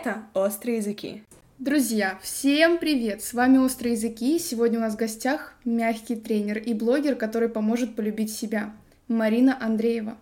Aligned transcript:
Это 0.00 0.22
«Острые 0.32 0.76
языки». 0.76 1.24
Друзья, 1.58 2.20
всем 2.22 2.78
привет! 2.78 3.20
С 3.20 3.34
вами 3.34 3.58
«Острые 3.58 3.94
языки». 3.94 4.38
Сегодня 4.38 4.78
у 4.78 4.82
нас 4.82 4.94
в 4.94 4.96
гостях 4.96 5.54
мягкий 5.64 6.14
тренер 6.14 6.58
и 6.58 6.72
блогер, 6.72 7.16
который 7.16 7.48
поможет 7.48 7.96
полюбить 7.96 8.30
себя. 8.30 8.72
Марина 9.08 9.58
Андреева. 9.60 10.16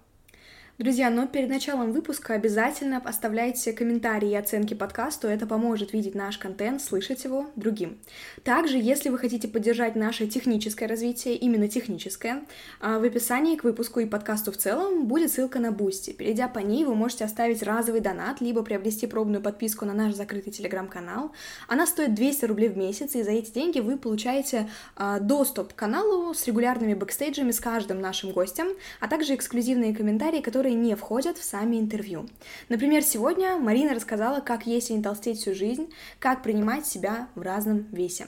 Друзья, 0.78 1.08
но 1.08 1.26
перед 1.26 1.48
началом 1.48 1.92
выпуска 1.92 2.34
обязательно 2.34 3.00
оставляйте 3.02 3.72
комментарии 3.72 4.32
и 4.32 4.34
оценки 4.34 4.74
подкасту, 4.74 5.26
это 5.26 5.46
поможет 5.46 5.94
видеть 5.94 6.14
наш 6.14 6.36
контент, 6.36 6.82
слышать 6.82 7.24
его 7.24 7.46
другим. 7.56 7.96
Также, 8.44 8.76
если 8.76 9.08
вы 9.08 9.16
хотите 9.16 9.48
поддержать 9.48 9.96
наше 9.96 10.26
техническое 10.26 10.86
развитие, 10.86 11.34
именно 11.36 11.66
техническое, 11.66 12.44
а, 12.78 12.98
в 12.98 13.04
описании 13.04 13.56
к 13.56 13.64
выпуску 13.64 14.00
и 14.00 14.04
подкасту 14.04 14.52
в 14.52 14.58
целом 14.58 15.06
будет 15.06 15.32
ссылка 15.32 15.60
на 15.60 15.72
Boosty. 15.72 16.10
Перейдя 16.10 16.46
по 16.46 16.58
ней, 16.58 16.84
вы 16.84 16.94
можете 16.94 17.24
оставить 17.24 17.62
разовый 17.62 18.02
донат, 18.02 18.42
либо 18.42 18.62
приобрести 18.62 19.06
пробную 19.06 19.40
подписку 19.40 19.86
на 19.86 19.94
наш 19.94 20.14
закрытый 20.14 20.52
телеграм-канал. 20.52 21.32
Она 21.68 21.86
стоит 21.86 22.14
200 22.14 22.44
рублей 22.44 22.68
в 22.68 22.76
месяц, 22.76 23.14
и 23.14 23.22
за 23.22 23.30
эти 23.30 23.50
деньги 23.50 23.80
вы 23.80 23.96
получаете 23.96 24.68
а, 24.94 25.20
доступ 25.20 25.72
к 25.72 25.76
каналу 25.76 26.34
с 26.34 26.46
регулярными 26.46 26.92
бэкстейджами 26.92 27.52
с 27.52 27.60
каждым 27.60 28.02
нашим 28.02 28.32
гостем, 28.32 28.66
а 29.00 29.08
также 29.08 29.34
эксклюзивные 29.34 29.94
комментарии, 29.94 30.42
которые 30.42 30.65
которые 30.66 30.82
не 30.82 30.96
входят 30.96 31.38
в 31.38 31.44
сами 31.44 31.78
интервью. 31.78 32.26
Например, 32.68 33.00
сегодня 33.00 33.56
Марина 33.56 33.94
рассказала, 33.94 34.40
как 34.40 34.66
есть 34.66 34.90
и 34.90 34.94
не 34.94 35.02
толстеть 35.02 35.38
всю 35.38 35.54
жизнь, 35.54 35.92
как 36.18 36.42
принимать 36.42 36.86
себя 36.86 37.28
в 37.36 37.42
разном 37.42 37.86
весе. 37.92 38.26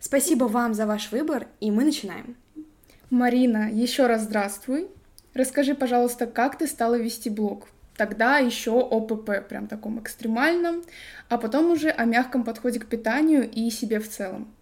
Спасибо 0.00 0.46
вам 0.46 0.74
за 0.74 0.86
ваш 0.86 1.12
выбор, 1.12 1.46
и 1.60 1.70
мы 1.70 1.84
начинаем. 1.84 2.34
Марина, 3.10 3.70
еще 3.70 4.08
раз 4.08 4.22
здравствуй. 4.22 4.88
Расскажи, 5.34 5.76
пожалуйста, 5.76 6.26
как 6.26 6.58
ты 6.58 6.66
стала 6.66 6.96
вести 6.96 7.30
блог? 7.30 7.68
Тогда 7.96 8.38
еще 8.38 8.72
ОПП, 8.72 9.46
прям 9.48 9.68
таком 9.68 10.00
экстремальном, 10.00 10.82
а 11.28 11.38
потом 11.38 11.70
уже 11.70 11.90
о 11.90 12.06
мягком 12.06 12.42
подходе 12.42 12.80
к 12.80 12.86
питанию 12.86 13.48
и 13.48 13.70
себе 13.70 14.00
в 14.00 14.08
целом. 14.08 14.52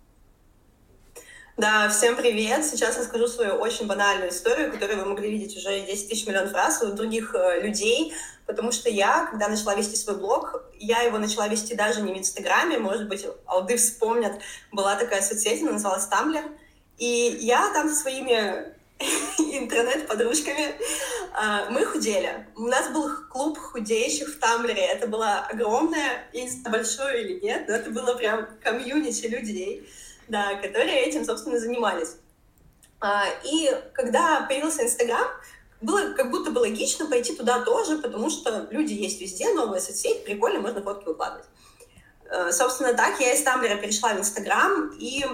Да, 1.57 1.89
всем 1.89 2.17
привет. 2.17 2.67
Сейчас 2.67 2.99
расскажу 2.99 3.29
свою 3.29 3.55
очень 3.55 3.87
банальную 3.87 4.29
историю, 4.29 4.71
которую 4.71 4.99
вы 4.99 5.07
могли 5.07 5.31
видеть 5.31 5.57
уже 5.57 5.81
10 5.81 6.11
тысяч 6.11 6.27
миллионов 6.27 6.53
раз 6.53 6.83
у 6.83 6.93
других 6.93 7.35
э, 7.35 7.63
людей, 7.63 8.13
потому 8.45 8.73
что 8.73 8.91
я, 8.91 9.25
когда 9.31 9.49
начала 9.49 9.75
вести 9.75 9.97
свой 9.97 10.19
блог, 10.19 10.63
я 10.79 11.01
его 11.01 11.17
начала 11.17 11.49
вести 11.49 11.75
даже 11.75 12.03
не 12.03 12.13
в 12.13 12.19
Инстаграме, 12.19 12.79
может 12.79 13.09
быть, 13.09 13.27
алды 13.47 13.79
вспомнят, 13.79 14.35
была 14.71 14.97
такая 14.97 15.23
соцсеть, 15.23 15.63
она 15.63 15.73
называлась 15.73 16.05
Тамблер, 16.09 16.45
и 16.99 17.39
я 17.41 17.73
там 17.73 17.89
со 17.89 17.95
своими 17.95 18.75
интернет-подружками, 19.39 20.75
э, 20.75 21.71
мы 21.71 21.87
худели. 21.87 22.47
У 22.55 22.67
нас 22.67 22.91
был 22.91 23.09
клуб 23.31 23.57
худеющих 23.57 24.29
в 24.29 24.39
Тамблере. 24.41 24.83
Это 24.83 25.07
я 26.35 26.45
не 26.45 26.51
знаю, 26.51 26.71
большое 26.71 27.25
или 27.25 27.41
нет, 27.41 27.67
но 27.67 27.77
это 27.77 27.89
было 27.89 28.13
прям 28.13 28.47
комьюнити 28.63 29.25
людей 29.25 29.89
да, 30.29 30.55
которые 30.57 31.03
этим, 31.03 31.25
собственно, 31.25 31.59
занимались. 31.59 32.17
А, 33.01 33.25
и 33.45 33.71
когда 33.93 34.47
появился 34.49 34.85
Инстаграм, 34.85 35.27
было 35.81 36.13
как 36.15 36.31
будто 36.31 36.51
бы 36.51 36.61
логично 36.61 37.07
пойти 37.07 37.35
туда 37.35 37.61
тоже, 37.61 37.99
потому 37.99 38.31
что 38.31 38.67
люди 38.71 38.95
есть 38.95 39.21
везде, 39.21 39.53
новая 39.53 39.81
соцсеть, 39.81 40.25
прикольно, 40.25 40.61
можно 40.61 40.83
фотки 40.83 41.07
выкладывать. 41.07 41.47
А, 42.31 42.53
собственно, 42.53 42.95
так 42.95 43.21
я 43.21 43.35
из 43.35 43.43
Тамблера 43.43 43.77
перешла 43.77 44.15
в 44.15 44.19
Инстаграм 44.19 44.91
и 44.99 45.25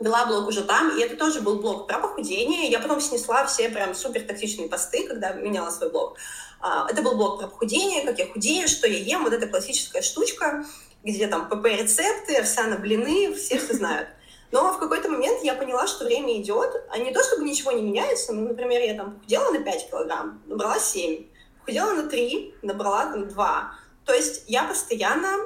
вела 0.00 0.24
блог 0.26 0.48
уже 0.48 0.64
там, 0.64 0.96
и 0.96 1.02
это 1.02 1.16
тоже 1.16 1.42
был 1.42 1.60
блог 1.60 1.86
про 1.86 1.98
похудение. 1.98 2.70
Я 2.70 2.80
потом 2.80 3.00
снесла 3.00 3.44
все 3.46 3.68
прям 3.68 3.94
супер 3.94 4.22
токсичные 4.22 4.68
посты, 4.68 5.06
когда 5.06 5.32
меняла 5.32 5.70
свой 5.70 5.90
блог. 5.90 6.16
А, 6.60 6.86
это 6.90 7.02
был 7.02 7.16
блог 7.16 7.38
про 7.38 7.46
похудение, 7.46 8.04
как 8.04 8.18
я 8.18 8.26
худею, 8.26 8.68
что 8.68 8.86
я 8.86 8.98
ем, 8.98 9.24
вот 9.24 9.32
эта 9.32 9.46
классическая 9.46 10.02
штучка 10.02 10.64
где 11.04 11.26
там 11.26 11.48
ПП-рецепты, 11.48 12.36
овсяно-блины, 12.36 13.34
все 13.34 13.58
все 13.58 13.74
знают. 13.74 14.08
Но 14.52 14.72
в 14.72 14.78
какой-то 14.78 15.08
момент 15.08 15.42
я 15.44 15.54
поняла, 15.54 15.86
что 15.86 16.04
время 16.04 16.40
идет, 16.40 16.70
а 16.90 16.98
не 16.98 17.12
то, 17.12 17.22
чтобы 17.22 17.44
ничего 17.44 17.72
не 17.72 17.82
меняется. 17.82 18.32
Ну, 18.32 18.48
например, 18.48 18.82
я 18.82 18.94
там 18.94 19.14
похудела 19.14 19.50
на 19.52 19.60
5 19.60 19.90
килограмм, 19.90 20.42
набрала 20.46 20.78
7. 20.78 21.24
Похудела 21.60 21.92
на 21.92 22.08
3, 22.08 22.54
набрала 22.62 23.12
там 23.12 23.28
2. 23.28 23.74
То 24.04 24.14
есть 24.14 24.44
я 24.48 24.64
постоянно 24.64 25.36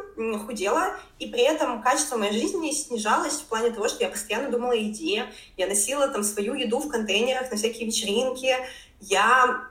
худела, 0.46 0.96
и 1.18 1.26
при 1.26 1.42
этом 1.42 1.82
качество 1.82 2.16
моей 2.16 2.32
жизни 2.32 2.70
снижалось 2.70 3.34
в 3.34 3.44
плане 3.44 3.70
того, 3.70 3.88
что 3.88 4.04
я 4.04 4.10
постоянно 4.10 4.50
думала 4.50 4.72
о 4.72 4.76
еде, 4.76 5.26
я 5.58 5.66
носила 5.66 6.08
там 6.08 6.24
свою 6.24 6.54
еду 6.54 6.78
в 6.78 6.88
контейнерах 6.88 7.50
на 7.50 7.58
всякие 7.58 7.86
вечеринки, 7.86 8.56
я 9.00 9.68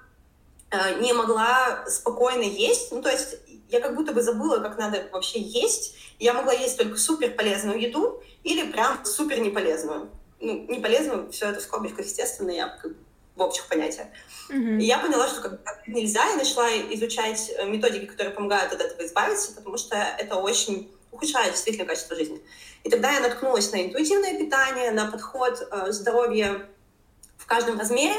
э, 0.69 0.99
не 0.99 1.13
могла 1.13 1.85
спокойно 1.88 2.43
есть, 2.43 2.91
ну 2.91 3.01
то 3.01 3.09
есть 3.09 3.38
я 3.69 3.79
как 3.79 3.96
будто 3.96 4.13
бы 4.13 4.22
забыла, 4.22 4.59
как 4.59 4.78
надо 4.78 5.07
вообще 5.12 5.40
есть. 5.40 5.96
Я 6.19 6.34
могла 6.34 6.53
есть 6.53 6.78
только 6.78 6.97
супер 6.97 7.31
полезную 7.31 7.79
еду 7.79 8.22
или 8.44 8.72
прям 8.72 9.03
супер 9.06 9.40
неполезную. 9.40 10.09
Ну, 10.40 10.66
неполезную, 10.68 11.31
все 11.31 11.50
это 11.50 11.59
в 11.59 11.63
скобочках, 11.63 12.06
естественно, 12.06 12.52
я 12.52 12.78
в 13.35 13.41
общих 13.41 13.68
понятиях. 13.68 14.07
Mm-hmm. 14.50 14.79
И 14.79 14.85
я 14.85 15.00
поняла, 15.00 15.28
что 15.28 15.41
как 15.41 15.88
нельзя, 15.88 16.29
и 16.34 16.35
начала 16.35 16.69
изучать 16.91 17.52
э, 17.57 17.66
методики, 17.66 18.06
которые 18.06 18.34
помогают 18.34 18.73
от 18.73 18.81
этого 18.81 19.06
избавиться, 19.06 19.53
потому 19.53 19.78
что 19.78 19.96
это 19.96 20.35
очень 20.35 20.91
ухудшает 21.12 21.53
действительно 21.53 21.85
качество 21.85 22.16
жизни. 22.16 22.41
И 22.84 22.90
тогда 22.90 23.12
я 23.12 23.22
наткнулась 23.22 23.72
на 23.72 23.84
интуитивное 23.84 24.38
питание, 24.38 24.91
на 24.91 25.09
подход 25.09 25.68
э, 25.72 25.91
здоровья 25.91 26.68
в 27.38 27.46
каждом 27.46 27.79
размере, 27.79 28.16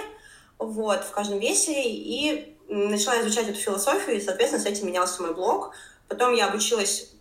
вот, 0.59 1.05
в 1.05 1.11
каждом 1.11 1.39
весе, 1.39 1.83
и 1.83 2.54
начала 2.69 3.21
изучать 3.21 3.49
эту 3.49 3.59
философию, 3.59 4.17
и, 4.17 4.21
соответственно, 4.21 4.63
с 4.63 4.67
этим 4.67 4.87
менялся 4.87 5.23
мой 5.23 5.35
блог. 5.35 5.75
Потом 6.09 6.35
я 6.35 6.49
обучилась 6.49 7.13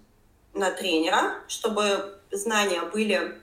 на 0.54 0.72
тренера, 0.72 1.36
чтобы 1.48 2.20
знания 2.32 2.82
были 2.82 3.38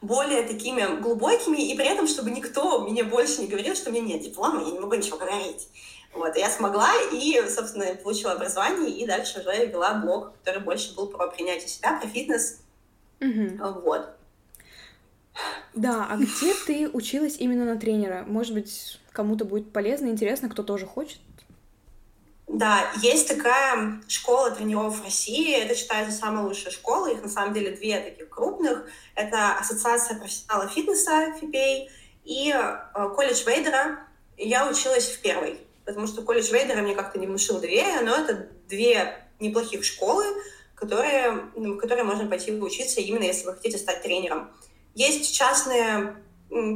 более 0.00 0.42
такими 0.42 1.00
глубокими, 1.00 1.70
и 1.70 1.76
при 1.76 1.86
этом, 1.86 2.06
чтобы 2.06 2.30
никто 2.30 2.80
мне 2.88 3.04
больше 3.04 3.42
не 3.42 3.48
говорил, 3.48 3.74
что 3.74 3.90
у 3.90 3.92
меня 3.92 4.14
нет 4.14 4.22
диплома, 4.22 4.62
я 4.62 4.70
не 4.70 4.78
могу 4.78 4.94
ничего 4.94 5.18
говорить. 5.18 5.68
Вот, 6.12 6.36
я 6.36 6.50
смогла 6.50 6.90
и, 7.12 7.40
собственно, 7.48 7.94
получила 7.96 8.32
образование, 8.32 8.90
и 8.90 9.06
дальше 9.06 9.40
уже 9.40 9.66
вела 9.66 9.94
блог, 9.94 10.32
который 10.38 10.60
больше 10.60 10.94
был 10.94 11.06
про 11.06 11.28
принятие 11.28 11.68
себя, 11.68 11.98
про 12.00 12.08
фитнес. 12.08 12.60
Угу. 13.20 13.82
Вот. 13.84 14.08
Да, 15.74 16.08
а 16.10 16.16
где 16.16 16.54
ты 16.66 16.88
училась 16.88 17.36
именно 17.38 17.64
на 17.64 17.78
тренера? 17.78 18.24
Может 18.26 18.54
быть, 18.54 18.99
кому-то 19.12 19.44
будет 19.44 19.72
полезно, 19.72 20.06
интересно, 20.08 20.48
кто 20.48 20.62
тоже 20.62 20.86
хочет? 20.86 21.18
Да, 22.52 22.90
есть 23.00 23.28
такая 23.28 24.02
школа 24.08 24.50
тренеров 24.50 25.00
в 25.00 25.04
России, 25.04 25.54
это 25.54 25.76
считается 25.76 26.18
самая 26.18 26.44
лучшая 26.44 26.72
школа, 26.72 27.06
их 27.06 27.22
на 27.22 27.28
самом 27.28 27.54
деле 27.54 27.76
две 27.76 28.00
таких 28.00 28.28
крупных. 28.28 28.86
Это 29.14 29.56
Ассоциация 29.56 30.18
профессионалов 30.18 30.72
фитнеса, 30.72 31.32
ФИПЕЙ, 31.40 31.88
и 32.24 32.52
э, 32.52 33.08
колледж 33.14 33.44
Вейдера. 33.46 34.00
Я 34.36 34.68
училась 34.68 35.10
в 35.10 35.20
первой, 35.22 35.60
потому 35.84 36.08
что 36.08 36.22
колледж 36.22 36.52
Вейдера 36.52 36.82
мне 36.82 36.96
как-то 36.96 37.20
не 37.20 37.28
внушил 37.28 37.60
доверия, 37.60 38.00
но 38.00 38.16
это 38.16 38.48
две 38.68 39.28
неплохих 39.38 39.84
школы, 39.84 40.24
которые, 40.74 41.50
в 41.54 41.76
которые 41.76 42.04
можно 42.04 42.26
пойти 42.26 42.52
учиться 42.52 43.00
именно 43.00 43.24
если 43.24 43.46
вы 43.46 43.54
хотите 43.54 43.78
стать 43.78 44.02
тренером. 44.02 44.50
Есть 44.96 45.34
частные 45.34 46.16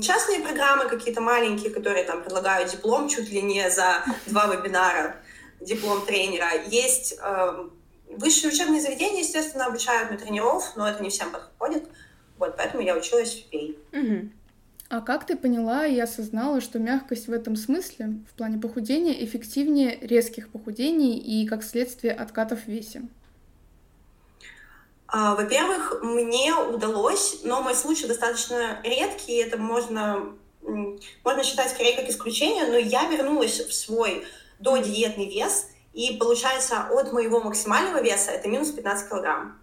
частные 0.01 0.41
программы 0.41 0.89
какие-то 0.89 1.21
маленькие, 1.21 1.71
которые 1.71 2.05
там 2.05 2.23
предлагают 2.23 2.71
диплом 2.71 3.09
чуть 3.09 3.31
ли 3.31 3.43
не 3.43 3.71
за 3.71 4.05
два 4.27 4.47
вебинара, 4.47 5.17
диплом 5.61 6.05
тренера. 6.07 6.49
Есть 6.69 7.19
э, 7.21 7.69
высшие 8.09 8.53
учебные 8.53 8.81
заведения, 8.81 9.21
естественно, 9.21 9.67
обучают 9.67 10.11
на 10.11 10.19
тренеров, 10.19 10.73
но 10.77 10.89
это 10.89 11.03
не 11.03 11.11
всем 11.11 11.31
подходит. 11.31 11.85
Вот, 12.39 12.57
поэтому 12.57 12.83
я 12.83 12.97
училась 12.97 13.35
в 13.35 13.51
ПЕЙ. 13.51 13.77
Угу. 13.93 14.31
А 14.91 15.01
как 15.01 15.27
ты 15.27 15.37
поняла 15.37 15.87
и 15.87 15.99
осознала, 15.99 16.61
что 16.61 16.79
мягкость 16.79 17.27
в 17.27 17.33
этом 17.33 17.57
смысле, 17.57 18.21
в 18.31 18.37
плане 18.37 18.59
похудения, 18.59 19.25
эффективнее 19.25 19.99
резких 20.01 20.51
похудений 20.51 21.19
и, 21.19 21.47
как 21.47 21.65
следствие, 21.65 22.13
откатов 22.13 22.65
в 22.65 22.69
весе? 22.69 23.03
А, 25.07 25.35
во-первых, 25.35 26.01
мне 26.03 26.55
удалось, 26.55 27.41
но 27.45 27.63
мой 27.63 27.75
случай 27.75 28.07
достаточно 28.07 28.81
редкий, 28.83 29.37
это 29.37 29.59
можно, 29.59 30.33
можно 30.63 31.45
считать 31.45 31.71
скорее 31.71 31.97
как 31.97 32.09
исключение, 32.09 32.67
но 32.67 32.77
я 32.77 33.09
вернулась 33.09 33.61
в 33.61 33.73
свой 33.73 34.27
додиетный 34.59 35.29
вес, 35.29 35.69
и 35.93 36.17
получается 36.17 36.89
от 36.91 37.13
моего 37.13 37.41
максимального 37.41 38.03
веса 38.03 38.33
это 38.33 38.49
минус 38.49 38.71
15 38.71 39.09
килограмм. 39.09 39.61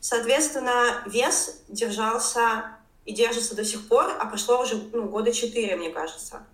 Соответственно, 0.00 1.02
вес 1.06 1.62
держался 1.68 2.76
и 3.04 3.12
держится 3.12 3.54
до 3.54 3.64
сих 3.64 3.88
пор, 3.88 4.10
а 4.18 4.26
прошло 4.26 4.62
уже 4.62 4.76
ну, 4.92 5.04
года 5.04 5.32
4, 5.32 5.76
мне 5.76 5.90
кажется. 5.90 6.46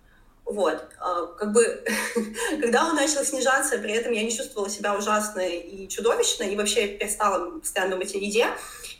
Вот, 0.45 0.83
а, 0.99 1.27
как 1.27 1.53
бы, 1.53 1.85
когда 2.61 2.85
он 2.85 2.95
начал 2.95 3.23
снижаться, 3.23 3.77
при 3.77 3.93
этом 3.93 4.11
я 4.11 4.23
не 4.23 4.35
чувствовала 4.35 4.69
себя 4.69 4.95
ужасно 4.97 5.39
и 5.39 5.87
чудовищно, 5.87 6.43
и 6.43 6.55
вообще 6.55 6.87
перестала 6.87 7.59
постоянно 7.59 7.93
думать 7.93 8.13
о 8.13 8.17
еде, 8.17 8.47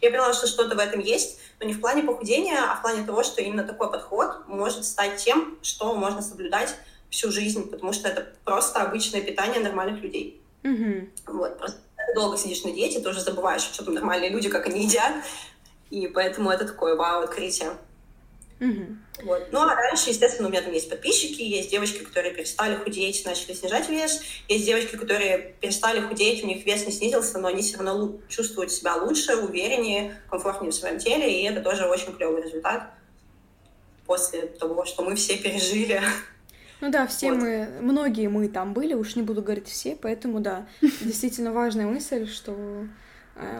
я 0.02 0.10
поняла, 0.10 0.34
что 0.34 0.48
что-то 0.48 0.76
в 0.76 0.80
этом 0.80 1.00
есть, 1.00 1.40
но 1.60 1.68
не 1.68 1.74
в 1.74 1.82
плане 1.82 2.04
похудения, 2.04 2.58
а 2.58 2.76
в 2.76 2.82
плане 2.82 3.06
того, 3.06 3.24
что 3.24 3.42
именно 3.42 3.64
такой 3.64 3.92
подход 3.92 4.48
может 4.48 4.86
стать 4.86 5.18
тем, 5.18 5.60
что 5.62 5.94
можно 5.94 6.22
соблюдать 6.22 6.74
всю 7.10 7.32
жизнь, 7.32 7.70
потому 7.70 7.94
что 7.94 8.08
это 8.08 8.28
просто 8.46 8.82
обычное 8.82 9.22
питание 9.22 9.60
нормальных 9.60 10.02
людей. 10.02 10.42
Mm-hmm. 10.64 11.10
Вот, 11.28 11.60
просто 11.60 11.80
долго 12.16 12.38
сидишь 12.38 12.64
на 12.64 12.72
диете, 12.72 13.00
ты 13.00 13.10
уже 13.10 13.22
забываешь, 13.22 13.62
что 13.62 13.86
там 13.86 13.94
нормальные 13.94 14.30
люди, 14.30 14.50
как 14.50 14.68
они 14.68 14.86
едят. 14.86 15.14
И 15.90 16.08
поэтому 16.08 16.50
это 16.50 16.66
такое 16.66 16.96
вау-открытие. 16.96 17.72
Угу. 18.62 19.24
Вот. 19.24 19.48
Ну, 19.52 19.60
а 19.60 19.74
раньше, 19.74 20.12
естественно, 20.12 20.48
у 20.48 20.52
меня 20.52 20.62
там 20.62 20.72
есть 20.72 20.88
подписчики, 20.88 21.42
есть 21.42 21.72
девочки, 21.72 22.04
которые 22.04 22.34
перестали 22.34 22.76
худеть, 22.76 23.26
начали 23.26 23.54
снижать 23.54 23.90
вес, 23.90 24.22
есть 24.48 24.66
девочки, 24.66 24.96
которые 24.96 25.56
перестали 25.60 26.00
худеть, 26.00 26.44
у 26.44 26.48
них 26.48 26.64
вес 26.64 26.86
не 26.86 26.92
снизился, 26.92 27.40
но 27.40 27.48
они 27.48 27.64
все 27.64 27.78
равно 27.78 28.20
чувствуют 28.30 28.72
себя 28.72 28.96
лучше, 28.96 29.36
увереннее, 29.36 30.22
комфортнее 30.30 30.72
в 30.72 30.76
своем 30.76 31.00
теле, 31.00 31.42
и 31.42 31.44
это 31.44 31.62
тоже 31.62 31.88
очень 31.88 32.16
клевый 32.16 32.44
результат 32.44 32.94
после 34.06 34.42
того, 34.44 34.86
что 34.86 35.04
мы 35.04 35.16
все 35.16 35.38
пережили. 35.38 36.00
Ну 36.82 36.92
да, 36.92 37.08
все 37.08 37.32
вот. 37.32 37.42
мы, 37.42 37.68
многие 37.82 38.28
мы 38.28 38.48
там 38.48 38.74
были, 38.74 38.94
уж 38.94 39.16
не 39.16 39.24
буду 39.24 39.42
говорить 39.42 39.68
все, 39.68 39.96
поэтому 39.96 40.40
да, 40.40 40.68
действительно 41.02 41.52
важная 41.52 41.88
мысль, 41.88 42.28
что 42.28 42.56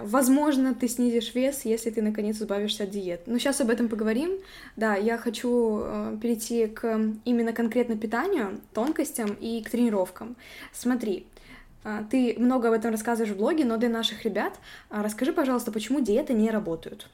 возможно, 0.04 0.74
ты 0.74 0.88
снизишь 0.88 1.34
вес, 1.34 1.66
если 1.66 1.90
ты 1.90 2.02
наконец 2.02 2.38
избавишься 2.38 2.84
от 2.84 2.90
диет. 2.92 3.22
Но 3.26 3.38
сейчас 3.38 3.62
об 3.62 3.70
этом 3.70 3.90
поговорим. 3.90 4.32
Да, 4.76 4.96
я 4.96 5.18
хочу 5.18 5.82
э, 5.84 6.18
перейти 6.22 6.68
к 6.68 7.00
именно 7.26 7.54
конкретно 7.54 7.98
питанию, 7.98 8.62
тонкостям 8.74 9.34
и 9.34 9.62
к 9.62 9.70
тренировкам. 9.70 10.36
Смотри, 10.74 11.26
э, 11.84 12.04
ты 12.10 12.36
много 12.38 12.68
об 12.70 12.74
этом 12.74 12.92
рассказываешь 12.92 13.34
в 13.34 13.38
блоге, 13.38 13.66
но 13.66 13.78
для 13.78 13.90
наших 13.90 14.24
ребят 14.26 14.54
расскажи, 14.90 15.34
пожалуйста, 15.34 15.72
почему 15.72 16.00
диеты 16.02 16.34
не 16.34 16.50
работают. 16.50 17.08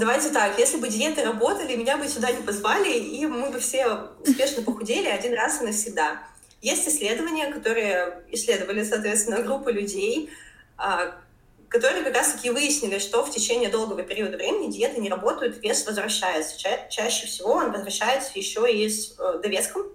Давайте 0.00 0.30
так, 0.30 0.58
если 0.58 0.78
бы 0.78 0.88
диеты 0.88 1.22
работали, 1.24 1.76
меня 1.76 1.98
бы 1.98 2.08
сюда 2.08 2.32
не 2.32 2.42
позвали, 2.42 2.98
и 2.98 3.26
мы 3.26 3.50
бы 3.50 3.58
все 3.58 4.08
успешно 4.26 4.62
похудели 4.62 5.08
один 5.08 5.34
раз 5.34 5.60
и 5.60 5.66
навсегда. 5.66 6.22
Есть 6.60 6.86
исследования, 6.88 7.52
которые 7.52 8.24
исследовали, 8.28 8.84
соответственно, 8.84 9.42
группы 9.42 9.72
людей, 9.72 10.30
а, 10.76 11.14
которые 11.70 12.02
как 12.02 12.14
раз-таки 12.14 12.50
выяснили, 12.50 12.98
что 12.98 13.24
в 13.24 13.30
течение 13.30 13.70
долгого 13.70 14.02
периода 14.02 14.36
времени 14.36 14.72
диеты 14.72 15.00
не 15.00 15.08
работают, 15.08 15.62
вес 15.62 15.86
возвращается. 15.86 16.58
Ча- 16.58 16.88
чаще 16.88 17.26
всего 17.26 17.52
он 17.52 17.72
возвращается 17.72 18.32
еще 18.34 18.70
и 18.70 18.88
с 18.88 19.14
э, 19.18 19.40
довеском. 19.40 19.86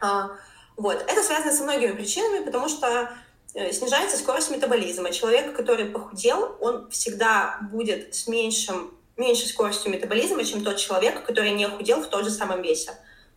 А, 0.00 0.32
вот. 0.76 1.04
Это 1.06 1.22
связано 1.22 1.52
со 1.52 1.62
многими 1.62 1.92
причинами, 1.92 2.44
потому 2.44 2.68
что 2.68 3.10
э, 3.54 3.70
снижается 3.70 4.18
скорость 4.18 4.50
метаболизма. 4.50 5.12
Человек, 5.12 5.54
который 5.54 5.86
похудел, 5.86 6.56
он 6.60 6.90
всегда 6.90 7.60
будет 7.70 8.14
с 8.14 8.26
меньшим, 8.26 8.92
меньшей 9.16 9.46
скоростью 9.46 9.92
метаболизма, 9.92 10.44
чем 10.44 10.64
тот 10.64 10.78
человек, 10.78 11.24
который 11.24 11.52
не 11.52 11.68
худел 11.68 12.02
в 12.02 12.08
том 12.08 12.24
же 12.24 12.30
самом 12.30 12.60
весе. 12.60 12.90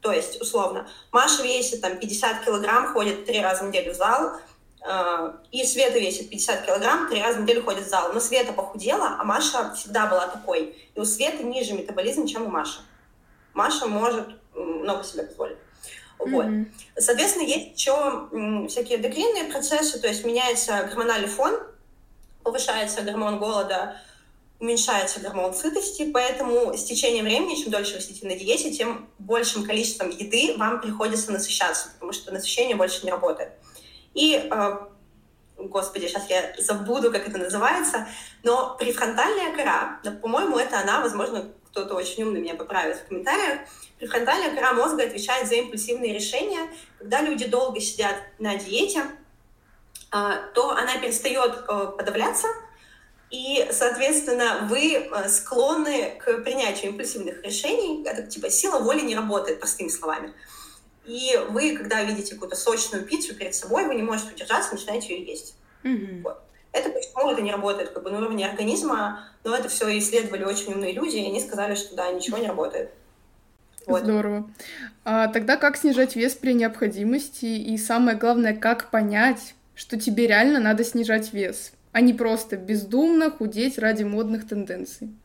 То 0.05 0.11
есть, 0.11 0.39
условно, 0.39 0.87
Маша 1.11 1.41
весит 1.41 1.81
там 1.81 1.97
50 1.97 2.45
килограмм, 2.45 2.93
ходит 2.93 3.25
три 3.25 3.41
раза 3.41 3.63
в 3.63 3.69
неделю 3.69 3.91
в 3.91 3.95
зал, 3.95 4.33
э, 4.87 5.33
и 5.51 5.65
Света 5.65 5.97
весит 5.97 6.29
50 6.29 6.63
килограмм, 6.63 7.09
три 7.09 7.23
раза 7.23 7.39
в 7.39 7.41
неделю 7.41 7.63
ходит 7.63 7.87
в 7.87 7.89
зал. 7.89 8.13
Но 8.13 8.19
Света 8.19 8.53
похудела, 8.53 9.17
а 9.19 9.23
Маша 9.23 9.73
всегда 9.73 10.05
была 10.05 10.27
такой. 10.27 10.77
И 10.93 10.99
у 10.99 11.05
Светы 11.05 11.41
ниже 11.41 11.73
метаболизм, 11.73 12.27
чем 12.27 12.43
у 12.43 12.49
Маши. 12.51 12.81
Маша 13.55 13.87
может 13.87 14.27
много 14.53 15.03
себе 15.03 15.23
позволить. 15.23 15.57
Вот. 16.19 16.45
Mm-hmm. 16.45 16.65
Соответственно, 16.99 17.47
есть 17.47 17.79
еще 17.79 18.67
всякие 18.67 18.99
эндокринные 18.99 19.45
процессы, 19.45 19.99
то 19.99 20.07
есть 20.07 20.23
меняется 20.23 20.83
гормональный 20.87 21.29
фон, 21.29 21.57
повышается 22.43 23.01
гормон 23.01 23.39
голода, 23.39 23.99
уменьшается 24.59 25.19
гормон 25.19 25.53
сытости, 25.53 26.09
поэтому 26.11 26.75
с 26.75 26.83
течением 26.83 27.25
времени, 27.25 27.55
чем 27.55 27.71
дольше 27.71 27.95
вы 27.95 28.01
сидите 28.01 28.27
на 28.27 28.35
диете, 28.35 28.71
тем 28.71 29.09
большим 29.19 29.65
количеством 29.65 30.09
еды 30.09 30.55
вам 30.57 30.81
приходится 30.81 31.31
насыщаться, 31.31 31.89
потому 31.93 32.13
что 32.13 32.31
насыщение 32.31 32.75
больше 32.75 33.05
не 33.05 33.11
работает. 33.11 33.51
И, 34.13 34.47
э, 34.49 34.77
господи, 35.57 36.07
сейчас 36.07 36.29
я 36.29 36.55
забуду, 36.57 37.11
как 37.11 37.27
это 37.27 37.37
называется, 37.37 38.07
но 38.43 38.75
префронтальная 38.79 39.53
кора, 39.55 39.99
по-моему, 40.21 40.57
это 40.57 40.79
она, 40.79 41.01
возможно, 41.01 41.51
кто-то 41.69 41.95
очень 41.95 42.23
умный 42.23 42.39
меня 42.39 42.55
поправит 42.55 42.97
в 42.97 43.07
комментариях, 43.07 43.59
префронтальная 43.99 44.55
кора 44.55 44.71
мозга 44.73 45.03
отвечает 45.03 45.49
за 45.49 45.55
импульсивные 45.55 46.13
решения. 46.13 46.69
Когда 46.97 47.21
люди 47.21 47.45
долго 47.45 47.81
сидят 47.81 48.15
на 48.39 48.55
диете, 48.55 49.03
э, 50.13 50.31
то 50.53 50.69
она 50.69 50.97
перестает 50.99 51.65
э, 51.67 51.87
подавляться, 51.97 52.47
и, 53.35 53.67
соответственно, 53.69 54.65
вы 54.69 54.93
э, 54.93 55.27
склонны 55.27 56.13
к 56.19 56.37
принятию 56.43 56.91
импульсивных 56.91 57.43
решений. 57.43 58.01
Это 58.05 58.23
типа 58.23 58.49
сила 58.49 58.79
воли 58.79 59.01
не 59.01 59.13
работает, 59.13 59.59
простыми 59.59 59.89
словами. 59.89 60.31
И 61.05 61.37
вы, 61.49 61.75
когда 61.75 62.01
видите 62.03 62.35
какую-то 62.35 62.55
сочную 62.55 63.05
пиццу 63.05 63.35
перед 63.35 63.53
собой, 63.53 63.87
вы 63.87 63.95
не 63.95 64.03
можете 64.03 64.31
удержаться, 64.31 64.73
начинаете 64.73 65.13
ее 65.13 65.25
есть. 65.25 65.55
Mm-hmm. 65.83 66.21
Вот. 66.23 66.41
Это 66.71 66.89
почему 66.89 67.29
это 67.29 67.41
не 67.41 67.51
работает 67.51 67.89
как 67.89 68.03
бы 68.03 68.09
на 68.09 68.19
уровне 68.19 68.47
организма, 68.47 69.27
но 69.43 69.53
это 69.53 69.67
все 69.67 69.97
исследовали 69.97 70.45
очень 70.45 70.73
умные 70.73 70.93
люди, 70.93 71.17
и 71.17 71.27
они 71.27 71.41
сказали, 71.41 71.75
что 71.75 71.93
да, 71.93 72.09
ничего 72.13 72.37
не 72.37 72.47
работает. 72.47 72.91
Вот. 73.85 74.03
Здорово. 74.03 74.49
А 75.03 75.27
тогда 75.27 75.57
как 75.57 75.75
снижать 75.75 76.15
вес 76.15 76.35
при 76.35 76.53
необходимости? 76.53 77.45
И 77.45 77.77
самое 77.77 78.17
главное, 78.17 78.55
как 78.55 78.91
понять, 78.91 79.55
что 79.75 79.99
тебе 79.99 80.25
реально 80.25 80.61
надо 80.61 80.85
снижать 80.85 81.33
вес? 81.33 81.73
А 81.95 82.01
не 82.01 82.13
просто 82.13 82.57
бездумно 82.57 83.31
худеть 83.31 83.77
ради 83.77 84.03
модных 84.03 84.45
тенденций? 84.45 85.15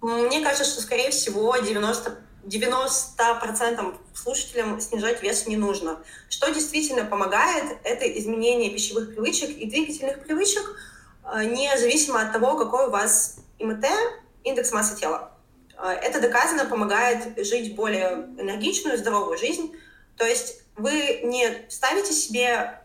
Мне 0.00 0.40
кажется, 0.40 0.64
что, 0.64 0.80
скорее 0.80 1.10
всего, 1.10 1.54
90 1.58 2.16
90% 2.44 3.96
слушателям 4.14 4.80
снижать 4.80 5.22
вес 5.22 5.46
не 5.46 5.58
нужно. 5.58 5.98
Что 6.30 6.48
действительно 6.48 7.04
помогает, 7.04 7.78
это 7.84 8.06
изменение 8.18 8.70
пищевых 8.70 9.14
привычек 9.14 9.50
и 9.50 9.68
двигательных 9.68 10.24
привычек, 10.24 10.62
э, 11.24 11.44
независимо 11.44 12.22
от 12.22 12.32
того, 12.32 12.56
какой 12.56 12.86
у 12.86 12.90
вас 12.90 13.36
ИМТ, 13.58 13.84
индекс 14.42 14.72
массы 14.72 14.98
тела. 14.98 15.32
Э, 15.76 15.88
это 15.88 16.18
доказано 16.18 16.64
помогает 16.64 17.46
жить 17.46 17.76
более 17.76 18.26
энергичную, 18.38 18.96
здоровую 18.96 19.36
жизнь. 19.36 19.74
То 20.16 20.24
есть 20.24 20.62
вы 20.76 21.20
не 21.24 21.66
ставите 21.68 22.12
себе 22.12 22.83